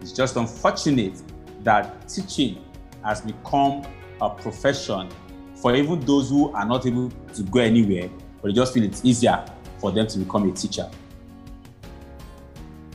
[0.00, 1.20] It's just unfortunate
[1.64, 2.64] that teaching
[3.04, 3.82] has become
[4.20, 5.08] a profession
[5.54, 8.08] for even those who are not able to go anywhere,
[8.40, 9.44] but they just feel it's easier
[9.78, 10.88] for them to become a teacher.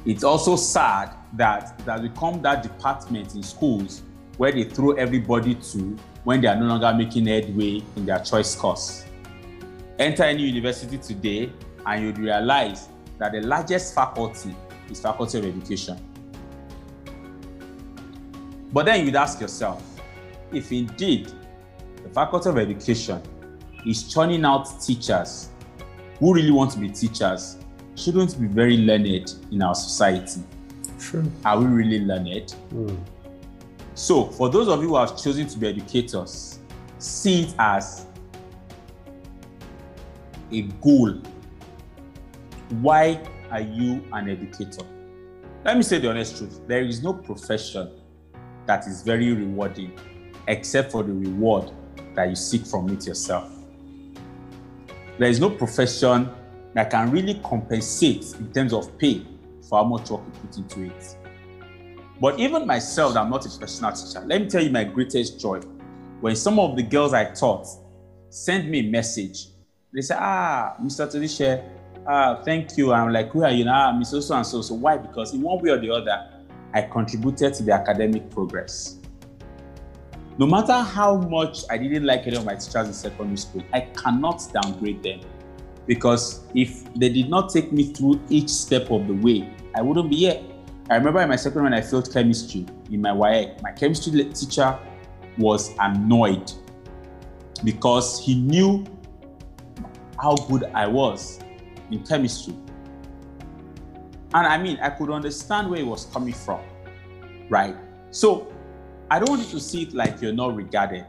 [0.06, 4.04] It's also sad that that become that department in schools
[4.38, 8.56] where they throw everybody to when they are no longer making headway in their choice
[8.56, 9.06] course.
[10.00, 11.52] Enter any university today
[11.86, 14.56] and you'd realize that the largest faculty
[14.90, 15.98] is faculty of education.
[18.72, 19.93] But then you'd ask yourself,
[20.56, 21.32] if indeed
[22.04, 23.22] the faculty of education
[23.86, 25.50] is churning out teachers
[26.20, 27.58] who really want to be teachers,
[27.96, 30.42] shouldn't be very learned in our society.
[31.00, 31.30] True.
[31.44, 32.56] Are we really learned?
[32.74, 32.98] Mm.
[33.96, 36.60] So, for those of you who have chosen to be educators,
[36.98, 38.08] see it as
[40.52, 41.20] a goal.
[42.82, 44.86] Why are you an educator?
[45.64, 47.92] Let me say the honest truth there is no profession
[48.66, 49.98] that is very rewarding
[50.48, 51.72] except for the reward
[52.16, 53.50] that you seek from it yourself.
[55.18, 56.30] There is no profession
[56.74, 59.26] that can really compensate in terms of pay
[59.70, 61.18] for how much work you put into it.
[62.20, 64.24] But even myself, I'm not a professional teacher.
[64.26, 65.60] Let me tell you my greatest joy.
[66.22, 67.68] When some of the girls I taught
[68.30, 69.48] sent me a message,
[69.94, 71.06] they say, Ah, Mr.
[71.08, 71.64] Todisha,
[72.08, 72.94] ah, thank you.
[72.94, 73.92] I'm like, who are you now?
[73.92, 74.22] Mr.
[74.22, 74.62] So and so.
[74.62, 74.98] So why?
[74.98, 76.30] Because in one way or the other,
[76.74, 79.00] I contributed to the academic progress.
[80.40, 83.82] No matter how much I didn't like any of my teachers in secondary school, I
[83.82, 85.20] cannot downgrade them.
[85.86, 90.10] Because if they did not take me through each step of the way, I wouldn't
[90.10, 90.42] be here.
[90.90, 94.80] I remember in my second when I failed chemistry in my WAEC, my chemistry teacher
[95.38, 96.52] was annoyed
[97.64, 98.86] because he knew
[100.20, 101.40] how good I was
[101.92, 102.56] in chemistry.
[104.34, 106.62] And I mean, I could understand where he was coming from,
[107.50, 107.76] right?
[108.12, 108.53] So
[109.14, 111.06] I don't want you to see it like you're not regarded.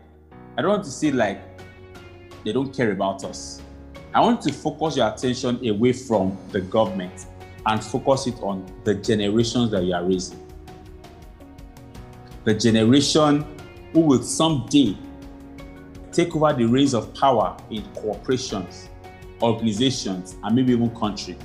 [0.59, 1.41] I don't want to see it like
[2.45, 3.63] they don't care about us.
[4.13, 7.25] I want to focus your attention away from the government
[7.65, 10.39] and focus it on the generations that you are raising.
[12.45, 13.47] The generation
[13.95, 14.99] who will someday
[16.13, 18.91] take over the reins of power in corporations,
[19.41, 21.39] organizations, and maybe even country.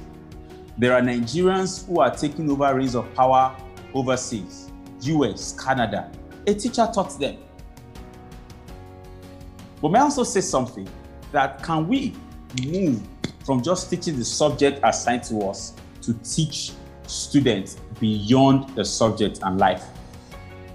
[0.77, 3.55] There are Nigerians who are taking over reins of power
[3.93, 4.69] overseas,
[5.03, 6.11] US, Canada.
[6.49, 7.37] A teacher taught them.
[9.79, 10.89] But may I also say something
[11.31, 12.15] that can we
[12.65, 13.03] move
[13.45, 16.71] from just teaching the subject assigned to us to teach
[17.05, 19.85] students beyond the subject and life?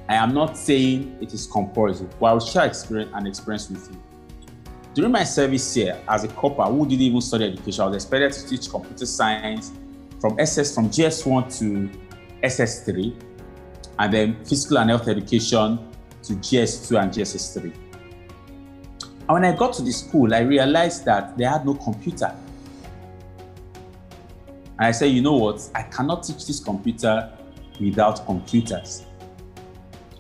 [0.09, 3.91] I am not saying it is compulsory, but I will share experience and experience with
[3.91, 4.01] you.
[4.95, 8.33] During my service here as a corper who didn't even study education, I was expected
[8.33, 9.72] to teach computer science
[10.20, 11.91] from SS from GS1 to
[12.45, 13.34] SS3,
[13.99, 15.79] and then physical and health education
[16.23, 17.73] to GS2 and JSS3.
[19.27, 22.35] And when I got to the school, I realized that they had no computer.
[24.79, 25.71] And I said, you know what?
[25.75, 27.33] I cannot teach this computer
[27.81, 29.07] without computers.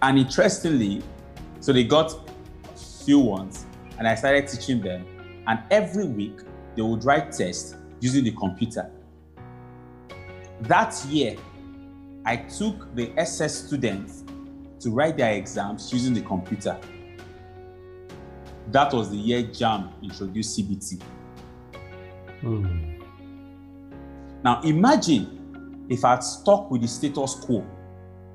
[0.00, 1.02] And interestingly,
[1.60, 3.66] so they got a few ones,
[3.98, 5.06] and I started teaching them.
[5.46, 6.40] And every week,
[6.76, 8.90] they would write tests using the computer.
[10.62, 11.36] That year,
[12.24, 14.24] I took the SS students
[14.80, 16.78] to write their exams using the computer.
[18.68, 21.02] That was the year JAMB introduced CBT.
[22.42, 23.02] Mm.
[24.42, 27.64] Now imagine if I'd stuck with the status quo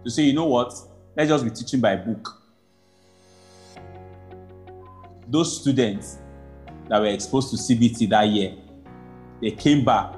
[0.04, 0.74] to say, you know what,
[1.20, 2.42] Let's just be teaching by book.
[5.28, 6.20] Those students
[6.88, 8.56] that were exposed to CBT that year,
[9.42, 10.14] they came back,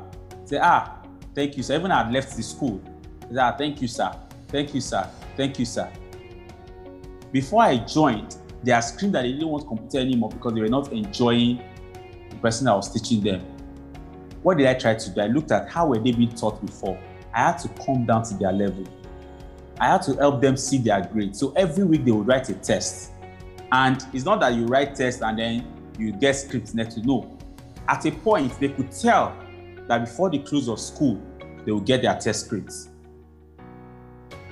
[0.46, 1.02] say, ah,
[1.34, 2.80] thank you, So Even I had left the school.
[3.34, 4.12] Thank you, sir.
[4.48, 5.10] Thank you, sir.
[5.38, 5.92] Thank you, sir.
[7.32, 10.68] Before I joined, they had screamed that they didn't want computer anymore because they were
[10.68, 11.62] not enjoying
[12.30, 13.42] the person that was teaching them.
[14.44, 15.22] What did I try to do?
[15.22, 17.00] I looked at how were they being taught before.
[17.34, 18.86] I had to come down to their level.
[19.80, 21.36] I had to help them see their grade.
[21.36, 23.12] So every week they would write a test.
[23.72, 25.66] And it's not that you write tests and then
[25.98, 27.38] you get scripts next to no.
[27.88, 29.36] At a point, they could tell
[29.88, 31.22] that before the close of school,
[31.66, 32.91] they will get their test scripts.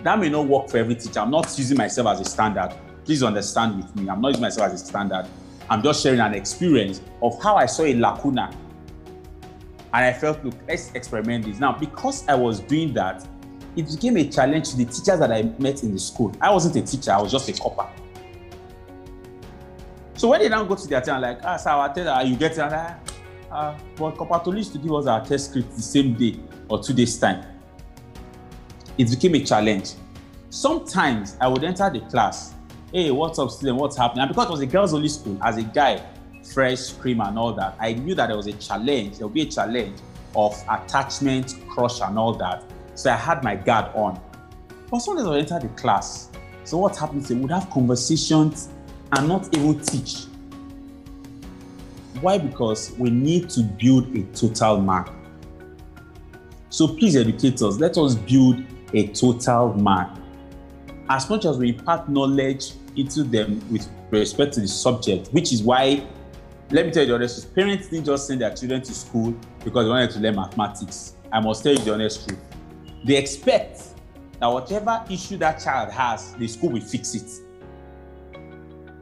[0.04, 1.20] That may not work for every teacher.
[1.20, 2.74] I'm not using myself as a standard.
[3.04, 4.10] Please understand with me.
[4.10, 5.28] I'm not using myself as a standard.
[5.70, 8.50] I'm just sharing an experience of how I saw a lacuna.
[9.94, 11.60] And I felt, look, let's experiment this.
[11.60, 13.28] Now, because I was doing that,
[13.76, 16.34] it became a challenge to the teachers that I met in the school.
[16.42, 17.88] I wasn't a teacher, I was just a corper.
[20.16, 22.54] So when they now go to their town, like, ah, sir, our ah, you get
[22.54, 22.98] it, ah,
[23.52, 27.18] ah, but corper to give us our test script the same day or two days'
[27.18, 27.46] time.
[29.00, 29.94] It became a challenge.
[30.50, 32.54] Sometimes I would enter the class,
[32.92, 34.24] hey, what's up, student, what's happening?
[34.24, 36.06] And because it was a girls' only school, as a guy,
[36.54, 39.44] fresh, cream, and all that, I knew that there was a challenge, there would be
[39.44, 39.98] a challenge
[40.36, 42.66] of attachment, crush, and all that.
[42.96, 44.20] So I had my guard on.
[44.92, 46.30] But sometimes I would enter the class.
[46.66, 47.30] So what happens?
[47.30, 48.68] They would have conversations
[49.14, 50.26] and not even teach.
[52.20, 52.38] Why?
[52.38, 55.06] Because we need to build a total man.
[56.70, 58.62] So please, educators, let us build
[58.94, 60.22] a total man.
[61.10, 65.64] As much as we impart knowledge into them with respect to the subject, which is
[65.64, 66.06] why,
[66.72, 69.86] let me tell you the honest parents didn't just send their children to school because
[69.86, 71.16] they wanted to learn mathematics.
[71.32, 72.40] I must tell you the honest truth.
[73.06, 73.82] They expect
[74.40, 77.30] that whatever issue that child has, the school will fix it.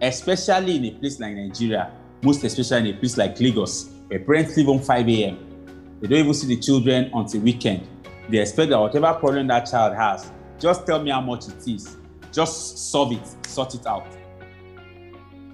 [0.02, 4.56] Especially in a place like Nigeria, most especially in a place like Lagos, where parents
[4.56, 5.98] leave home 5 a.m.
[6.00, 7.88] They don't even see the children until weekend.
[8.30, 11.98] They expect that whatever problem that child has, just tell me how much it is.
[12.32, 14.08] Just solve it, sort it out.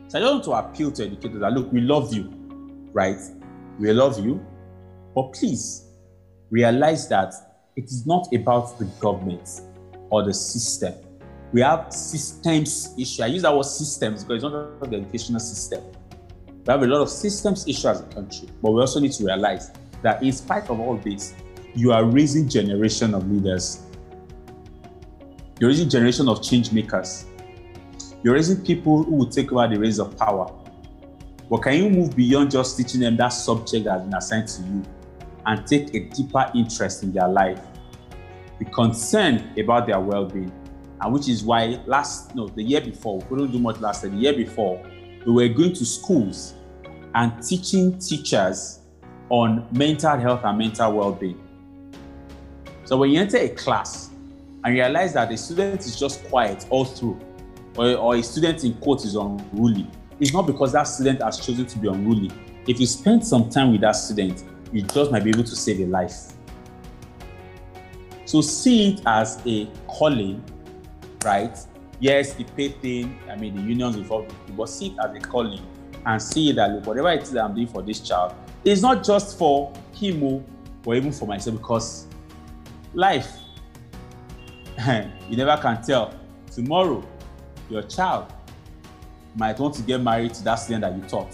[0.07, 2.29] So I just want to appeal to educators that look, we love you,
[2.93, 3.19] right?
[3.79, 4.45] We love you,
[5.15, 5.87] but please
[6.49, 7.33] realize that
[7.75, 9.61] it is not about the government
[10.09, 10.93] or the system.
[11.51, 13.23] We have systems issue.
[13.23, 15.83] I use that word systems because it's not the educational system.
[16.65, 19.25] We have a lot of systems issue as a country, but we also need to
[19.25, 19.71] realize
[20.01, 21.33] that in spite of all this,
[21.75, 23.83] you are raising generation of leaders.
[25.59, 27.25] You're raising generation of change makers.
[28.23, 30.51] You're raising people who will take over the reins of power.
[31.49, 34.61] But can you move beyond just teaching them that subject that has been assigned to
[34.63, 34.83] you
[35.45, 37.59] and take a deeper interest in their life.
[38.59, 40.51] Be concerned about their well-being.
[41.01, 44.11] And which is why last no, the year before, we couldn't do much last year,
[44.11, 44.81] the year before,
[45.25, 46.55] we were going to schools
[47.15, 48.79] and teaching teachers
[49.29, 51.42] on mental health and mental well-being.
[52.93, 54.11] So when you enter a class
[54.63, 57.19] and realize that the student is just quiet all through,
[57.75, 59.87] or, or a student in quote is unruly,
[60.19, 62.29] it's not because that student has chosen to be unruly
[62.67, 65.79] If you spend some time with that student, you just might be able to save
[65.79, 66.33] a life.
[68.25, 70.43] So see it as a calling,
[71.25, 71.57] right?
[71.99, 75.65] Yes, the pay thing, I mean, the unions involved, but see it as a calling
[76.05, 79.03] and see that look, whatever it is that I'm doing for this child, it's not
[79.03, 80.43] just for him oh,
[80.85, 82.05] or even for myself because
[82.93, 83.31] life,
[85.29, 86.13] you never can tell.
[86.51, 87.03] Tomorrow,
[87.69, 88.31] your child
[89.35, 91.33] might want to get married to that student that you taught.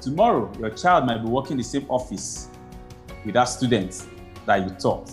[0.00, 2.48] Tomorrow, your child might be working the same office
[3.24, 4.04] with that student
[4.46, 5.10] that you taught.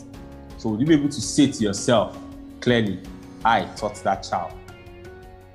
[0.58, 2.18] So would you be able to say to yourself
[2.60, 3.02] clearly,
[3.46, 4.54] I taught that child?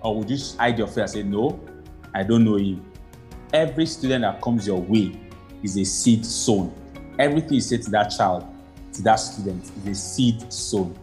[0.00, 1.60] Or would you hide your face and say, no,
[2.14, 2.84] I don't know him?
[3.52, 5.20] Every student that comes your way
[5.62, 6.72] is a seed sown.
[7.18, 8.46] Everything you say to that child,
[8.94, 10.96] to that student, is a seed sown.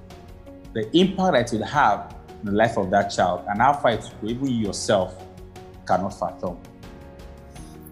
[0.74, 3.92] The impact that it will have in the life of that child and how far
[3.92, 5.16] it will even you yourself
[5.86, 6.58] cannot fathom.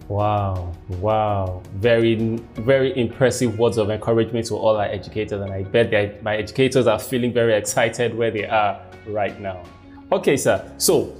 [0.08, 1.62] Wow, wow.
[1.74, 2.16] Very,
[2.54, 5.40] very impressive words of encouragement to all our educators.
[5.40, 9.62] And I bet that my educators are feeling very excited where they are right now.
[10.10, 10.68] Okay, sir.
[10.78, 11.14] So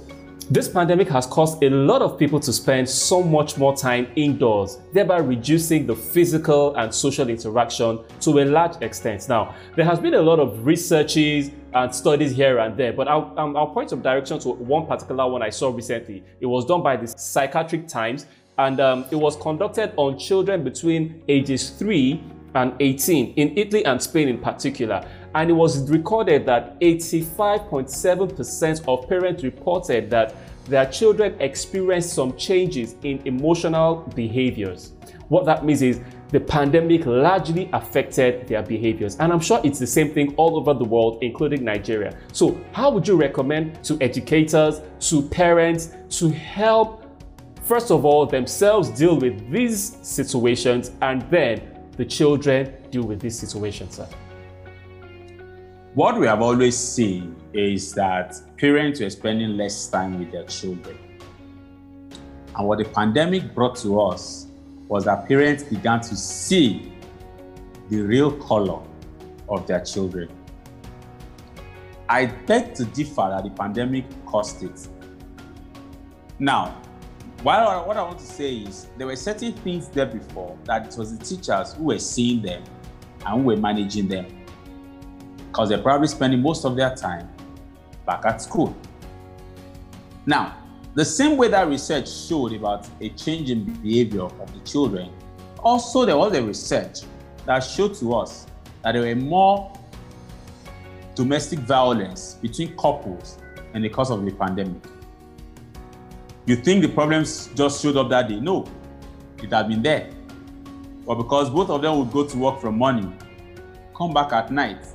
[0.51, 4.79] this pandemic has caused a lot of people to spend so much more time indoors,
[4.91, 9.29] thereby reducing the physical and social interaction to a large extent.
[9.29, 13.33] Now, there has been a lot of researches and studies here and there, but I'll,
[13.39, 16.21] um, I'll point of direction to one particular one I saw recently.
[16.41, 18.25] It was done by the Psychiatric Times
[18.57, 22.21] and um, it was conducted on children between ages 3
[22.55, 25.07] and 18 in Italy and Spain in particular.
[25.33, 32.95] And it was recorded that 85.7% of parents reported that their children experienced some changes
[33.03, 34.91] in emotional behaviors.
[35.29, 39.15] What that means is the pandemic largely affected their behaviors.
[39.17, 42.17] And I'm sure it's the same thing all over the world, including Nigeria.
[42.31, 47.01] So, how would you recommend to educators, to parents, to help
[47.71, 51.61] first of all, themselves deal with these situations and then
[51.95, 54.07] the children deal with these situations, sir?
[55.93, 60.97] What we have always seen is that parents were spending less time with their children.
[62.55, 64.47] And what the pandemic brought to us
[64.87, 66.93] was that parents began to see
[67.89, 68.81] the real color
[69.49, 70.29] of their children.
[72.07, 74.87] I beg to differ that the pandemic caused it.
[76.39, 76.81] Now,
[77.43, 80.97] what what I want to say is there were certain things there before that it
[80.97, 82.63] was the teachers who were seeing them
[83.25, 84.40] and who were managing them
[85.51, 87.29] because they're probably spending most of their time
[88.05, 88.73] back at school.
[90.25, 90.57] Now,
[90.93, 95.11] the same way that research showed about a change in behavior of the children,
[95.59, 96.99] also there was a research
[97.45, 98.47] that showed to us
[98.81, 99.77] that there were more
[101.15, 103.37] domestic violence between couples
[103.73, 104.81] in the course of the pandemic.
[106.45, 108.39] You think the problems just showed up that day?
[108.39, 108.65] No,
[109.43, 110.09] it had been there.
[111.05, 113.17] But because both of them would go to work from morning,
[113.95, 114.85] come back at night,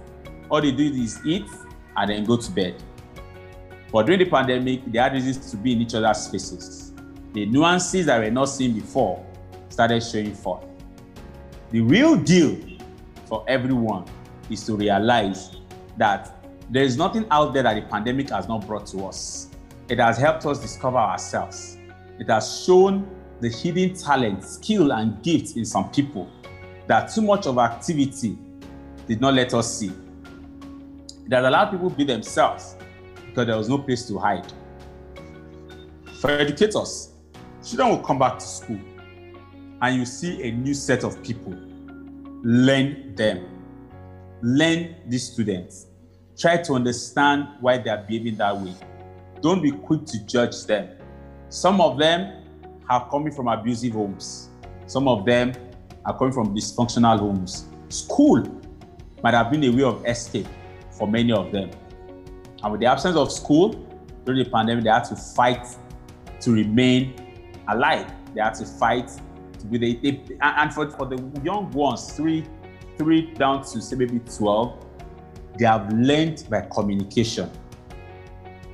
[0.51, 1.47] all they do is eat
[1.97, 2.83] and then go to bed.
[3.93, 6.93] But during the pandemic, they had reasons to be in each other's faces.
[7.33, 9.25] The nuances that were not seen before
[9.69, 10.65] started showing forth.
[11.71, 12.59] The real deal
[13.27, 14.05] for everyone
[14.51, 15.57] is to realize
[15.97, 19.51] that there is nothing out there that the pandemic has not brought to us.
[19.89, 21.79] It has helped us discover ourselves.
[22.19, 23.09] It has shown
[23.41, 26.29] the hidden talent, skill, and gifts in some people
[26.87, 28.39] that too much of activity
[29.07, 29.93] did not let us see.
[31.27, 32.77] It has allowed people to be themselves
[33.27, 34.47] because there was no place to hide.
[36.21, 37.13] For educators,
[37.65, 38.81] children will come back to school
[39.83, 41.55] and you see a new set of people.
[42.43, 43.47] Learn them.
[44.43, 45.87] Learn these students.
[46.39, 48.75] Try to understand why they are behaving that way
[49.41, 50.89] don't be quick to judge them.
[51.49, 52.45] Some of them
[52.89, 54.51] are coming from abusive homes.
[54.87, 55.53] Some of them
[56.05, 57.67] are coming from dysfunctional homes.
[57.89, 58.43] School
[59.23, 60.47] might have been a way of escape
[60.97, 61.71] for many of them.
[62.63, 63.73] And with the absence of school
[64.25, 65.67] during the pandemic, they had to fight
[66.41, 67.15] to remain
[67.69, 68.11] alive.
[68.35, 69.11] They had to fight
[69.59, 72.45] to be the, and for, for the young ones, three,
[72.99, 74.85] three down to say maybe 12,
[75.59, 77.51] they have learned by communication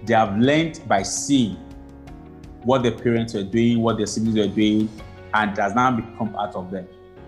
[0.05, 1.57] they have learned by seeing
[2.65, 4.89] what their parents were doing, what their siblings were doing,
[5.35, 6.87] and has now become part of them.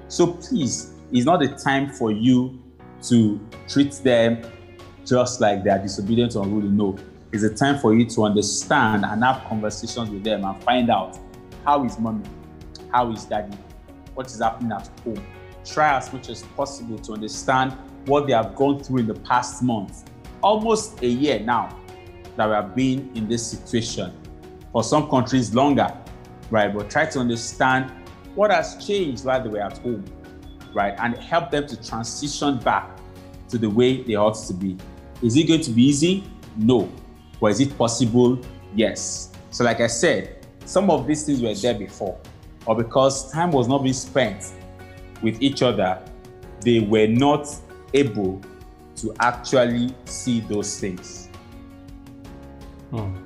[0.09, 2.63] So please, it's not the time for you
[3.03, 4.43] to treat them
[5.05, 6.69] just like they are disobedient or unruly.
[6.69, 6.97] No,
[7.33, 11.19] it's a time for you to understand and have conversations with them and find out
[11.65, 12.25] how is mommy,
[12.93, 13.57] how is daddy,
[14.15, 15.25] what is happening at home.
[15.65, 17.73] Try as much as possible to understand
[18.07, 20.11] what they have gone through in the past month,
[20.43, 21.77] almost a year now
[22.37, 24.13] that we have been in this situation.
[24.73, 25.93] For some countries, longer.
[26.51, 26.75] right?
[26.75, 27.93] But try to understand
[28.35, 30.05] what has changed while they were at home,
[30.75, 30.95] right?
[30.99, 32.99] And help them to transition back
[33.49, 34.77] to the way they ought to be.
[35.25, 36.23] Is it going to be easy?
[36.55, 36.93] No.
[37.41, 38.39] But is it possible?
[38.75, 39.33] Yes.
[39.49, 42.19] So, like I said, some of these things were there before,
[42.67, 44.53] or because time was not being spent
[45.23, 45.99] with each other,
[46.61, 47.49] they were not
[47.95, 48.43] able
[48.97, 51.31] to actually see those things.
[52.91, 53.17] Hmm.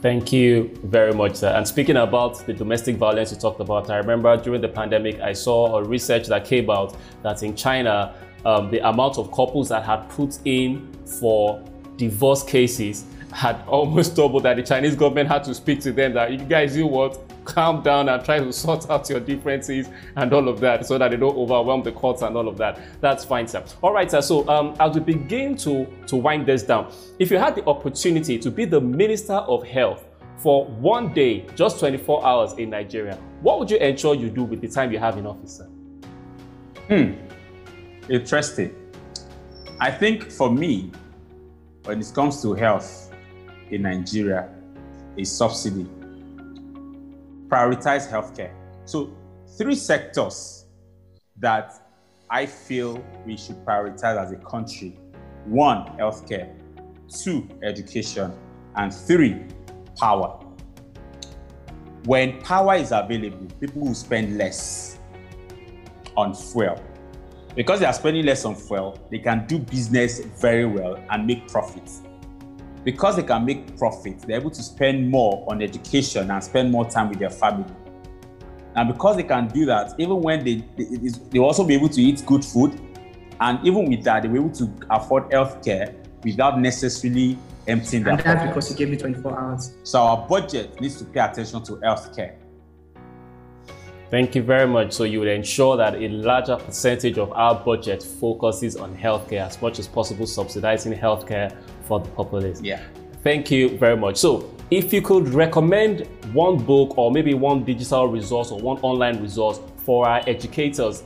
[0.00, 1.50] Thank you very much, sir.
[1.50, 5.34] And speaking about the domestic violence you talked about, I remember during the pandemic, I
[5.34, 8.14] saw a research that came out that in China,
[8.44, 11.62] um, the amount of couples that had put in for
[11.96, 16.32] divorce cases had almost doubled that the Chinese government had to speak to them that
[16.32, 20.48] you guys, you what, calm down and try to sort out your differences and all
[20.48, 22.80] of that so that they don't overwhelm the courts and all of that.
[23.00, 23.64] That's fine, sir.
[23.82, 24.20] All right, sir.
[24.20, 28.38] So um, as we begin to, to wind this down, if you had the opportunity
[28.38, 30.04] to be the Minister of Health
[30.38, 34.60] for one day, just 24 hours in Nigeria, what would you ensure you do with
[34.60, 35.66] the time you have in office, sir?
[36.88, 37.29] Hmm.
[38.10, 38.74] Interesting.
[39.80, 40.92] I think for me,
[41.84, 43.10] when it comes to health
[43.70, 44.50] in Nigeria,
[45.16, 45.88] is subsidy
[47.50, 48.52] prioritize healthcare.
[48.84, 49.12] So,
[49.58, 50.66] three sectors
[51.38, 51.74] that
[52.30, 54.96] I feel we should prioritize as a country
[55.46, 56.54] one, healthcare,
[57.08, 58.32] two, education,
[58.76, 59.42] and three,
[59.98, 60.38] power.
[62.04, 64.98] When power is available, people will spend less
[66.16, 66.80] on fuel.
[67.54, 71.48] Because they are spending less on fuel, they can do business very well and make
[71.48, 72.02] profits
[72.84, 76.88] because they can make profits, they're able to spend more on education and spend more
[76.88, 77.70] time with their family.
[78.74, 82.00] And because they can do that, even when they they, they also be able to
[82.00, 82.80] eat good food,
[83.40, 87.36] and even with that, they're able to afford health care without necessarily
[87.66, 89.74] emptying their And that's because you gave me 24 hours.
[89.82, 92.38] So our budget needs to pay attention to health care.
[94.10, 94.92] Thank you very much.
[94.92, 99.62] So you would ensure that a larger percentage of our budget focuses on healthcare as
[99.62, 102.60] much as possible, subsidizing healthcare for the populace.
[102.60, 102.82] Yeah.
[103.22, 104.16] Thank you very much.
[104.16, 109.22] So if you could recommend one book or maybe one digital resource or one online
[109.22, 111.04] resource for our educators,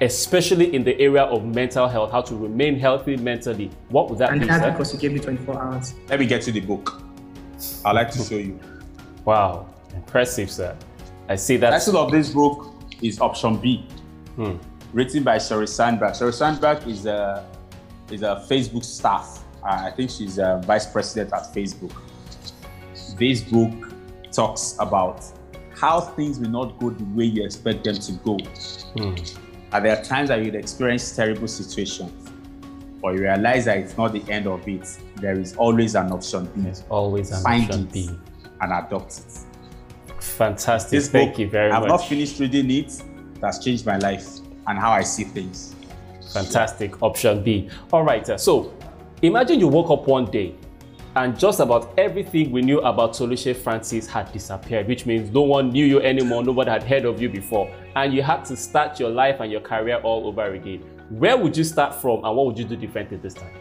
[0.00, 4.30] especially in the area of mental health, how to remain healthy mentally, what would that
[4.30, 4.46] and be?
[4.46, 4.70] that's sir?
[4.70, 5.94] because you gave me 24 hours.
[6.08, 7.02] Let me get you the book.
[7.84, 8.58] I'd like to show you.
[9.24, 10.76] Wow, impressive, sir.
[11.28, 11.70] I see that.
[11.70, 13.86] The title of this book is Option B,
[14.36, 14.56] Hmm.
[14.92, 16.12] written by Sheryl Sandberg.
[16.12, 17.44] Sheryl Sandberg is a
[18.10, 19.42] is a Facebook staff.
[19.62, 21.92] Uh, I think she's a vice president at Facebook.
[23.18, 23.72] This book
[24.32, 25.24] talks about
[25.74, 28.36] how things will not go the way you expect them to go.
[28.96, 29.14] Hmm.
[29.72, 32.12] And there are times that you'd experience terrible situations,
[33.00, 34.86] but you realize that it's not the end of it.
[35.16, 36.62] There is always an option B.
[36.62, 38.10] There's always an Find option it B.
[38.60, 39.38] and adopt it.
[40.32, 40.90] Fantastic.
[40.90, 41.82] This Thank book, you very much.
[41.82, 43.02] I've not finished reading it.
[43.40, 44.26] That's changed my life
[44.66, 45.74] and how I see things.
[46.32, 47.02] Fantastic.
[47.02, 47.68] Option B.
[47.92, 48.28] All right.
[48.28, 48.72] uh, So
[49.20, 50.54] imagine you woke up one day
[51.14, 55.70] and just about everything we knew about Toluse Francis had disappeared, which means no one
[55.70, 59.10] knew you anymore, nobody had heard of you before, and you had to start your
[59.10, 60.80] life and your career all over again.
[61.10, 63.52] Where would you start from and what would you do differently this time?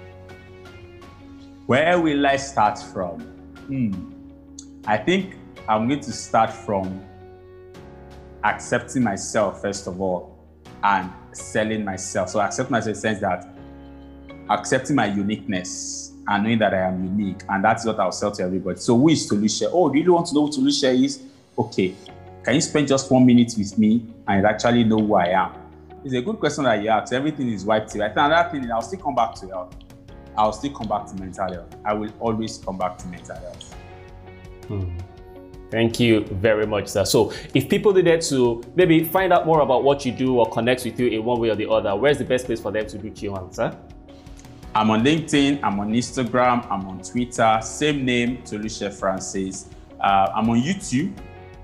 [1.66, 3.20] Where will I start from?
[3.68, 4.14] Hmm.
[4.86, 5.36] I think
[5.68, 7.04] I'm going to start from
[8.44, 10.38] accepting myself, first of all,
[10.84, 12.30] and selling myself.
[12.30, 13.48] So, accept myself in that
[14.50, 17.42] accepting my uniqueness and knowing that I am unique.
[17.50, 18.80] And that's what I'll sell to everybody.
[18.80, 19.70] So, who is Toluse?
[19.72, 21.24] Oh, do you want to know who Toluse is?
[21.58, 21.96] Okay.
[22.44, 25.54] Can you spend just one minute with me and actually know who I am?
[26.04, 27.14] It's a good question that you ask.
[27.14, 28.06] Everything is wiped away.
[28.06, 29.76] I think another thing, I'll still come back to health.
[30.36, 31.76] I'll still come back to mental health.
[31.86, 33.76] I will always come back to mental health.
[34.68, 34.98] Hmm.
[35.72, 37.06] Thank you very much, sir.
[37.06, 40.84] So, if people needed to maybe find out more about what you do or connect
[40.84, 42.98] with you in one way or the other, where's the best place for them to
[43.00, 43.76] reach you on, sir?
[44.76, 49.70] I'm on LinkedIn, I'm on Instagram, I'm on Twitter, same name, Toluse Francis.
[49.98, 51.14] Uh, I'm on YouTube,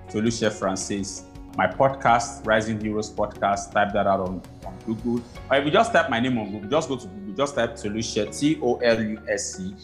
[0.09, 1.25] Toluse Francis.
[1.57, 5.21] My podcast, Rising Heroes Podcast, type that out on, on Google.
[5.49, 7.75] Or if you just type my name on Google, just go to Google, just type
[7.75, 9.75] Toluse, T O L U S C,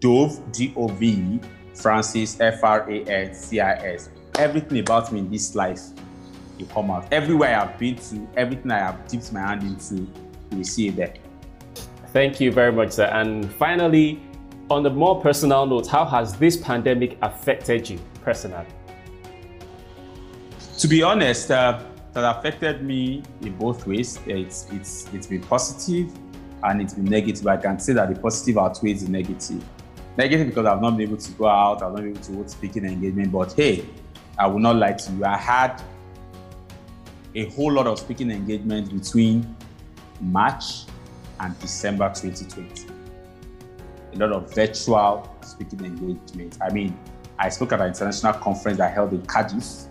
[0.00, 1.40] Dove, D O V E,
[1.78, 4.10] Francis, F R A N C I S.
[4.38, 5.82] Everything about me in this life
[6.58, 7.12] will come out.
[7.12, 9.94] Everywhere I've been to, everything I have dipped my hand into,
[10.50, 11.14] you will see it there.
[12.12, 13.04] Thank you very much, sir.
[13.04, 14.20] And finally,
[14.70, 18.66] on the more personal note, how has this pandemic affected you personally?
[20.78, 24.18] To be honest, uh, that affected me in both ways.
[24.26, 26.12] It's it's it's been positive
[26.62, 27.46] and it's been negative.
[27.46, 29.62] I can say that the positive outweighs the negative.
[30.18, 32.50] Negative because I've not been able to go out, I've not been able to hold
[32.50, 33.30] speaking engagement.
[33.30, 33.86] But hey,
[34.36, 35.24] I will not lie to you.
[35.24, 35.80] I had
[37.36, 39.56] a whole lot of speaking engagements between
[40.20, 40.86] March
[41.38, 42.92] and December 2020.
[44.14, 46.58] A lot of virtual speaking engagements.
[46.60, 46.98] I mean,
[47.38, 49.84] I spoke at an international conference I held in Cardiff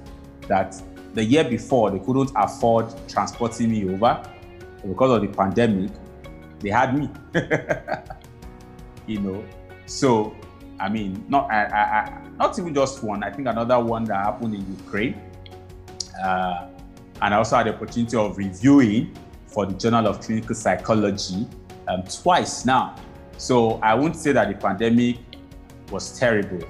[0.49, 0.75] that
[1.13, 4.21] the year before they couldn't afford transporting me over
[4.85, 5.91] because of the pandemic.
[6.59, 7.09] They had me,
[9.07, 9.45] you know.
[9.87, 10.35] So,
[10.79, 13.23] I mean, not I, I, not even just one.
[13.23, 15.19] I think another one that happened in Ukraine,
[16.23, 16.67] uh,
[17.21, 19.17] and I also had the opportunity of reviewing
[19.47, 21.47] for the Journal of Clinical Psychology
[21.87, 22.95] um, twice now.
[23.37, 25.17] So I won't say that the pandemic
[25.89, 26.67] was terrible.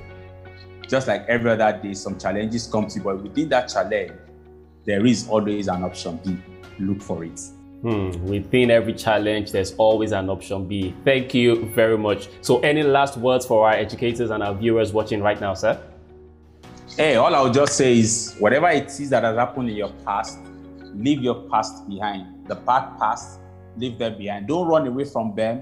[0.88, 4.14] Just like every other day, some challenges come to you, but within that challenge,
[4.86, 6.38] there is always an option B.
[6.80, 7.42] Look for it.
[7.82, 8.10] Hmm.
[8.26, 10.96] Within every challenge, there's always an option B.
[11.06, 12.28] Thank you very much.
[12.42, 15.80] So, any last words for our educators and our viewers watching right now, sir?
[16.96, 20.40] Hey, all I'll just say is whatever it is that has happened in your past,
[20.96, 22.48] leave your past behind.
[22.48, 23.40] The bad past,
[23.78, 24.48] leave them behind.
[24.48, 25.62] Don't run away from them.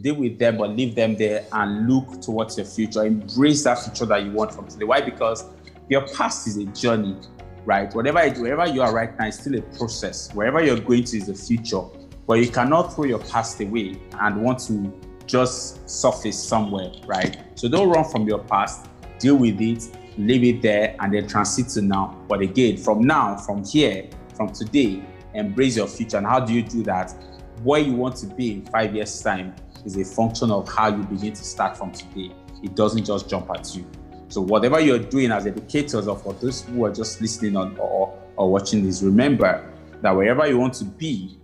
[0.00, 3.04] Deal with them, but leave them there and look towards your future.
[3.04, 4.84] Embrace that future that you want from today.
[4.84, 5.02] Why?
[5.02, 5.44] Because
[5.90, 7.16] your past is a journey
[7.64, 7.92] right?
[7.94, 10.32] Whatever it, wherever you are right now is still a process.
[10.34, 11.82] Wherever you're going to is the future.
[12.26, 14.92] But you cannot throw your past away and want to
[15.26, 17.38] just surface somewhere, right?
[17.54, 18.88] So don't run from your past,
[19.18, 19.88] deal with it,
[20.18, 22.16] leave it there, and then transit to now.
[22.28, 25.02] But again, from now, from here, from today,
[25.34, 26.18] embrace your future.
[26.18, 27.14] And how do you do that?
[27.62, 29.54] Where you want to be in five years' time
[29.84, 32.32] is a function of how you begin to start from today.
[32.62, 33.86] It doesn't just jump at you.
[34.30, 38.16] So whatever you're doing as educators or for those who are just listening on or,
[38.36, 39.68] or watching this, remember
[40.02, 41.36] that wherever you want to be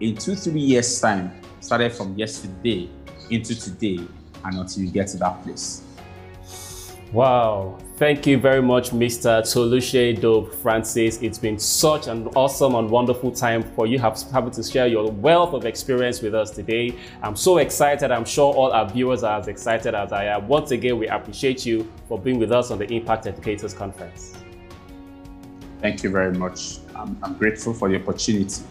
[0.00, 2.88] in two, three years' time, started from yesterday
[3.30, 3.98] into today
[4.44, 5.82] and until you get to that place.
[7.12, 7.78] Wow.
[7.96, 9.40] Thank you very much, Mr.
[9.40, 11.16] Toluse Dove Francis.
[11.22, 15.54] It's been such an awesome and wonderful time for you having to share your wealth
[15.54, 16.94] of experience with us today.
[17.22, 18.10] I'm so excited.
[18.10, 20.46] I'm sure all our viewers are as excited as I am.
[20.46, 24.36] Once again, we appreciate you for being with us on the Impact Educators Conference.
[25.80, 26.80] Thank you very much.
[26.94, 28.62] I'm, I'm grateful for the opportunity.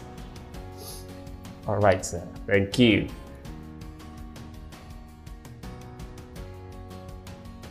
[1.67, 2.21] All right, sir.
[2.45, 3.07] Thank you.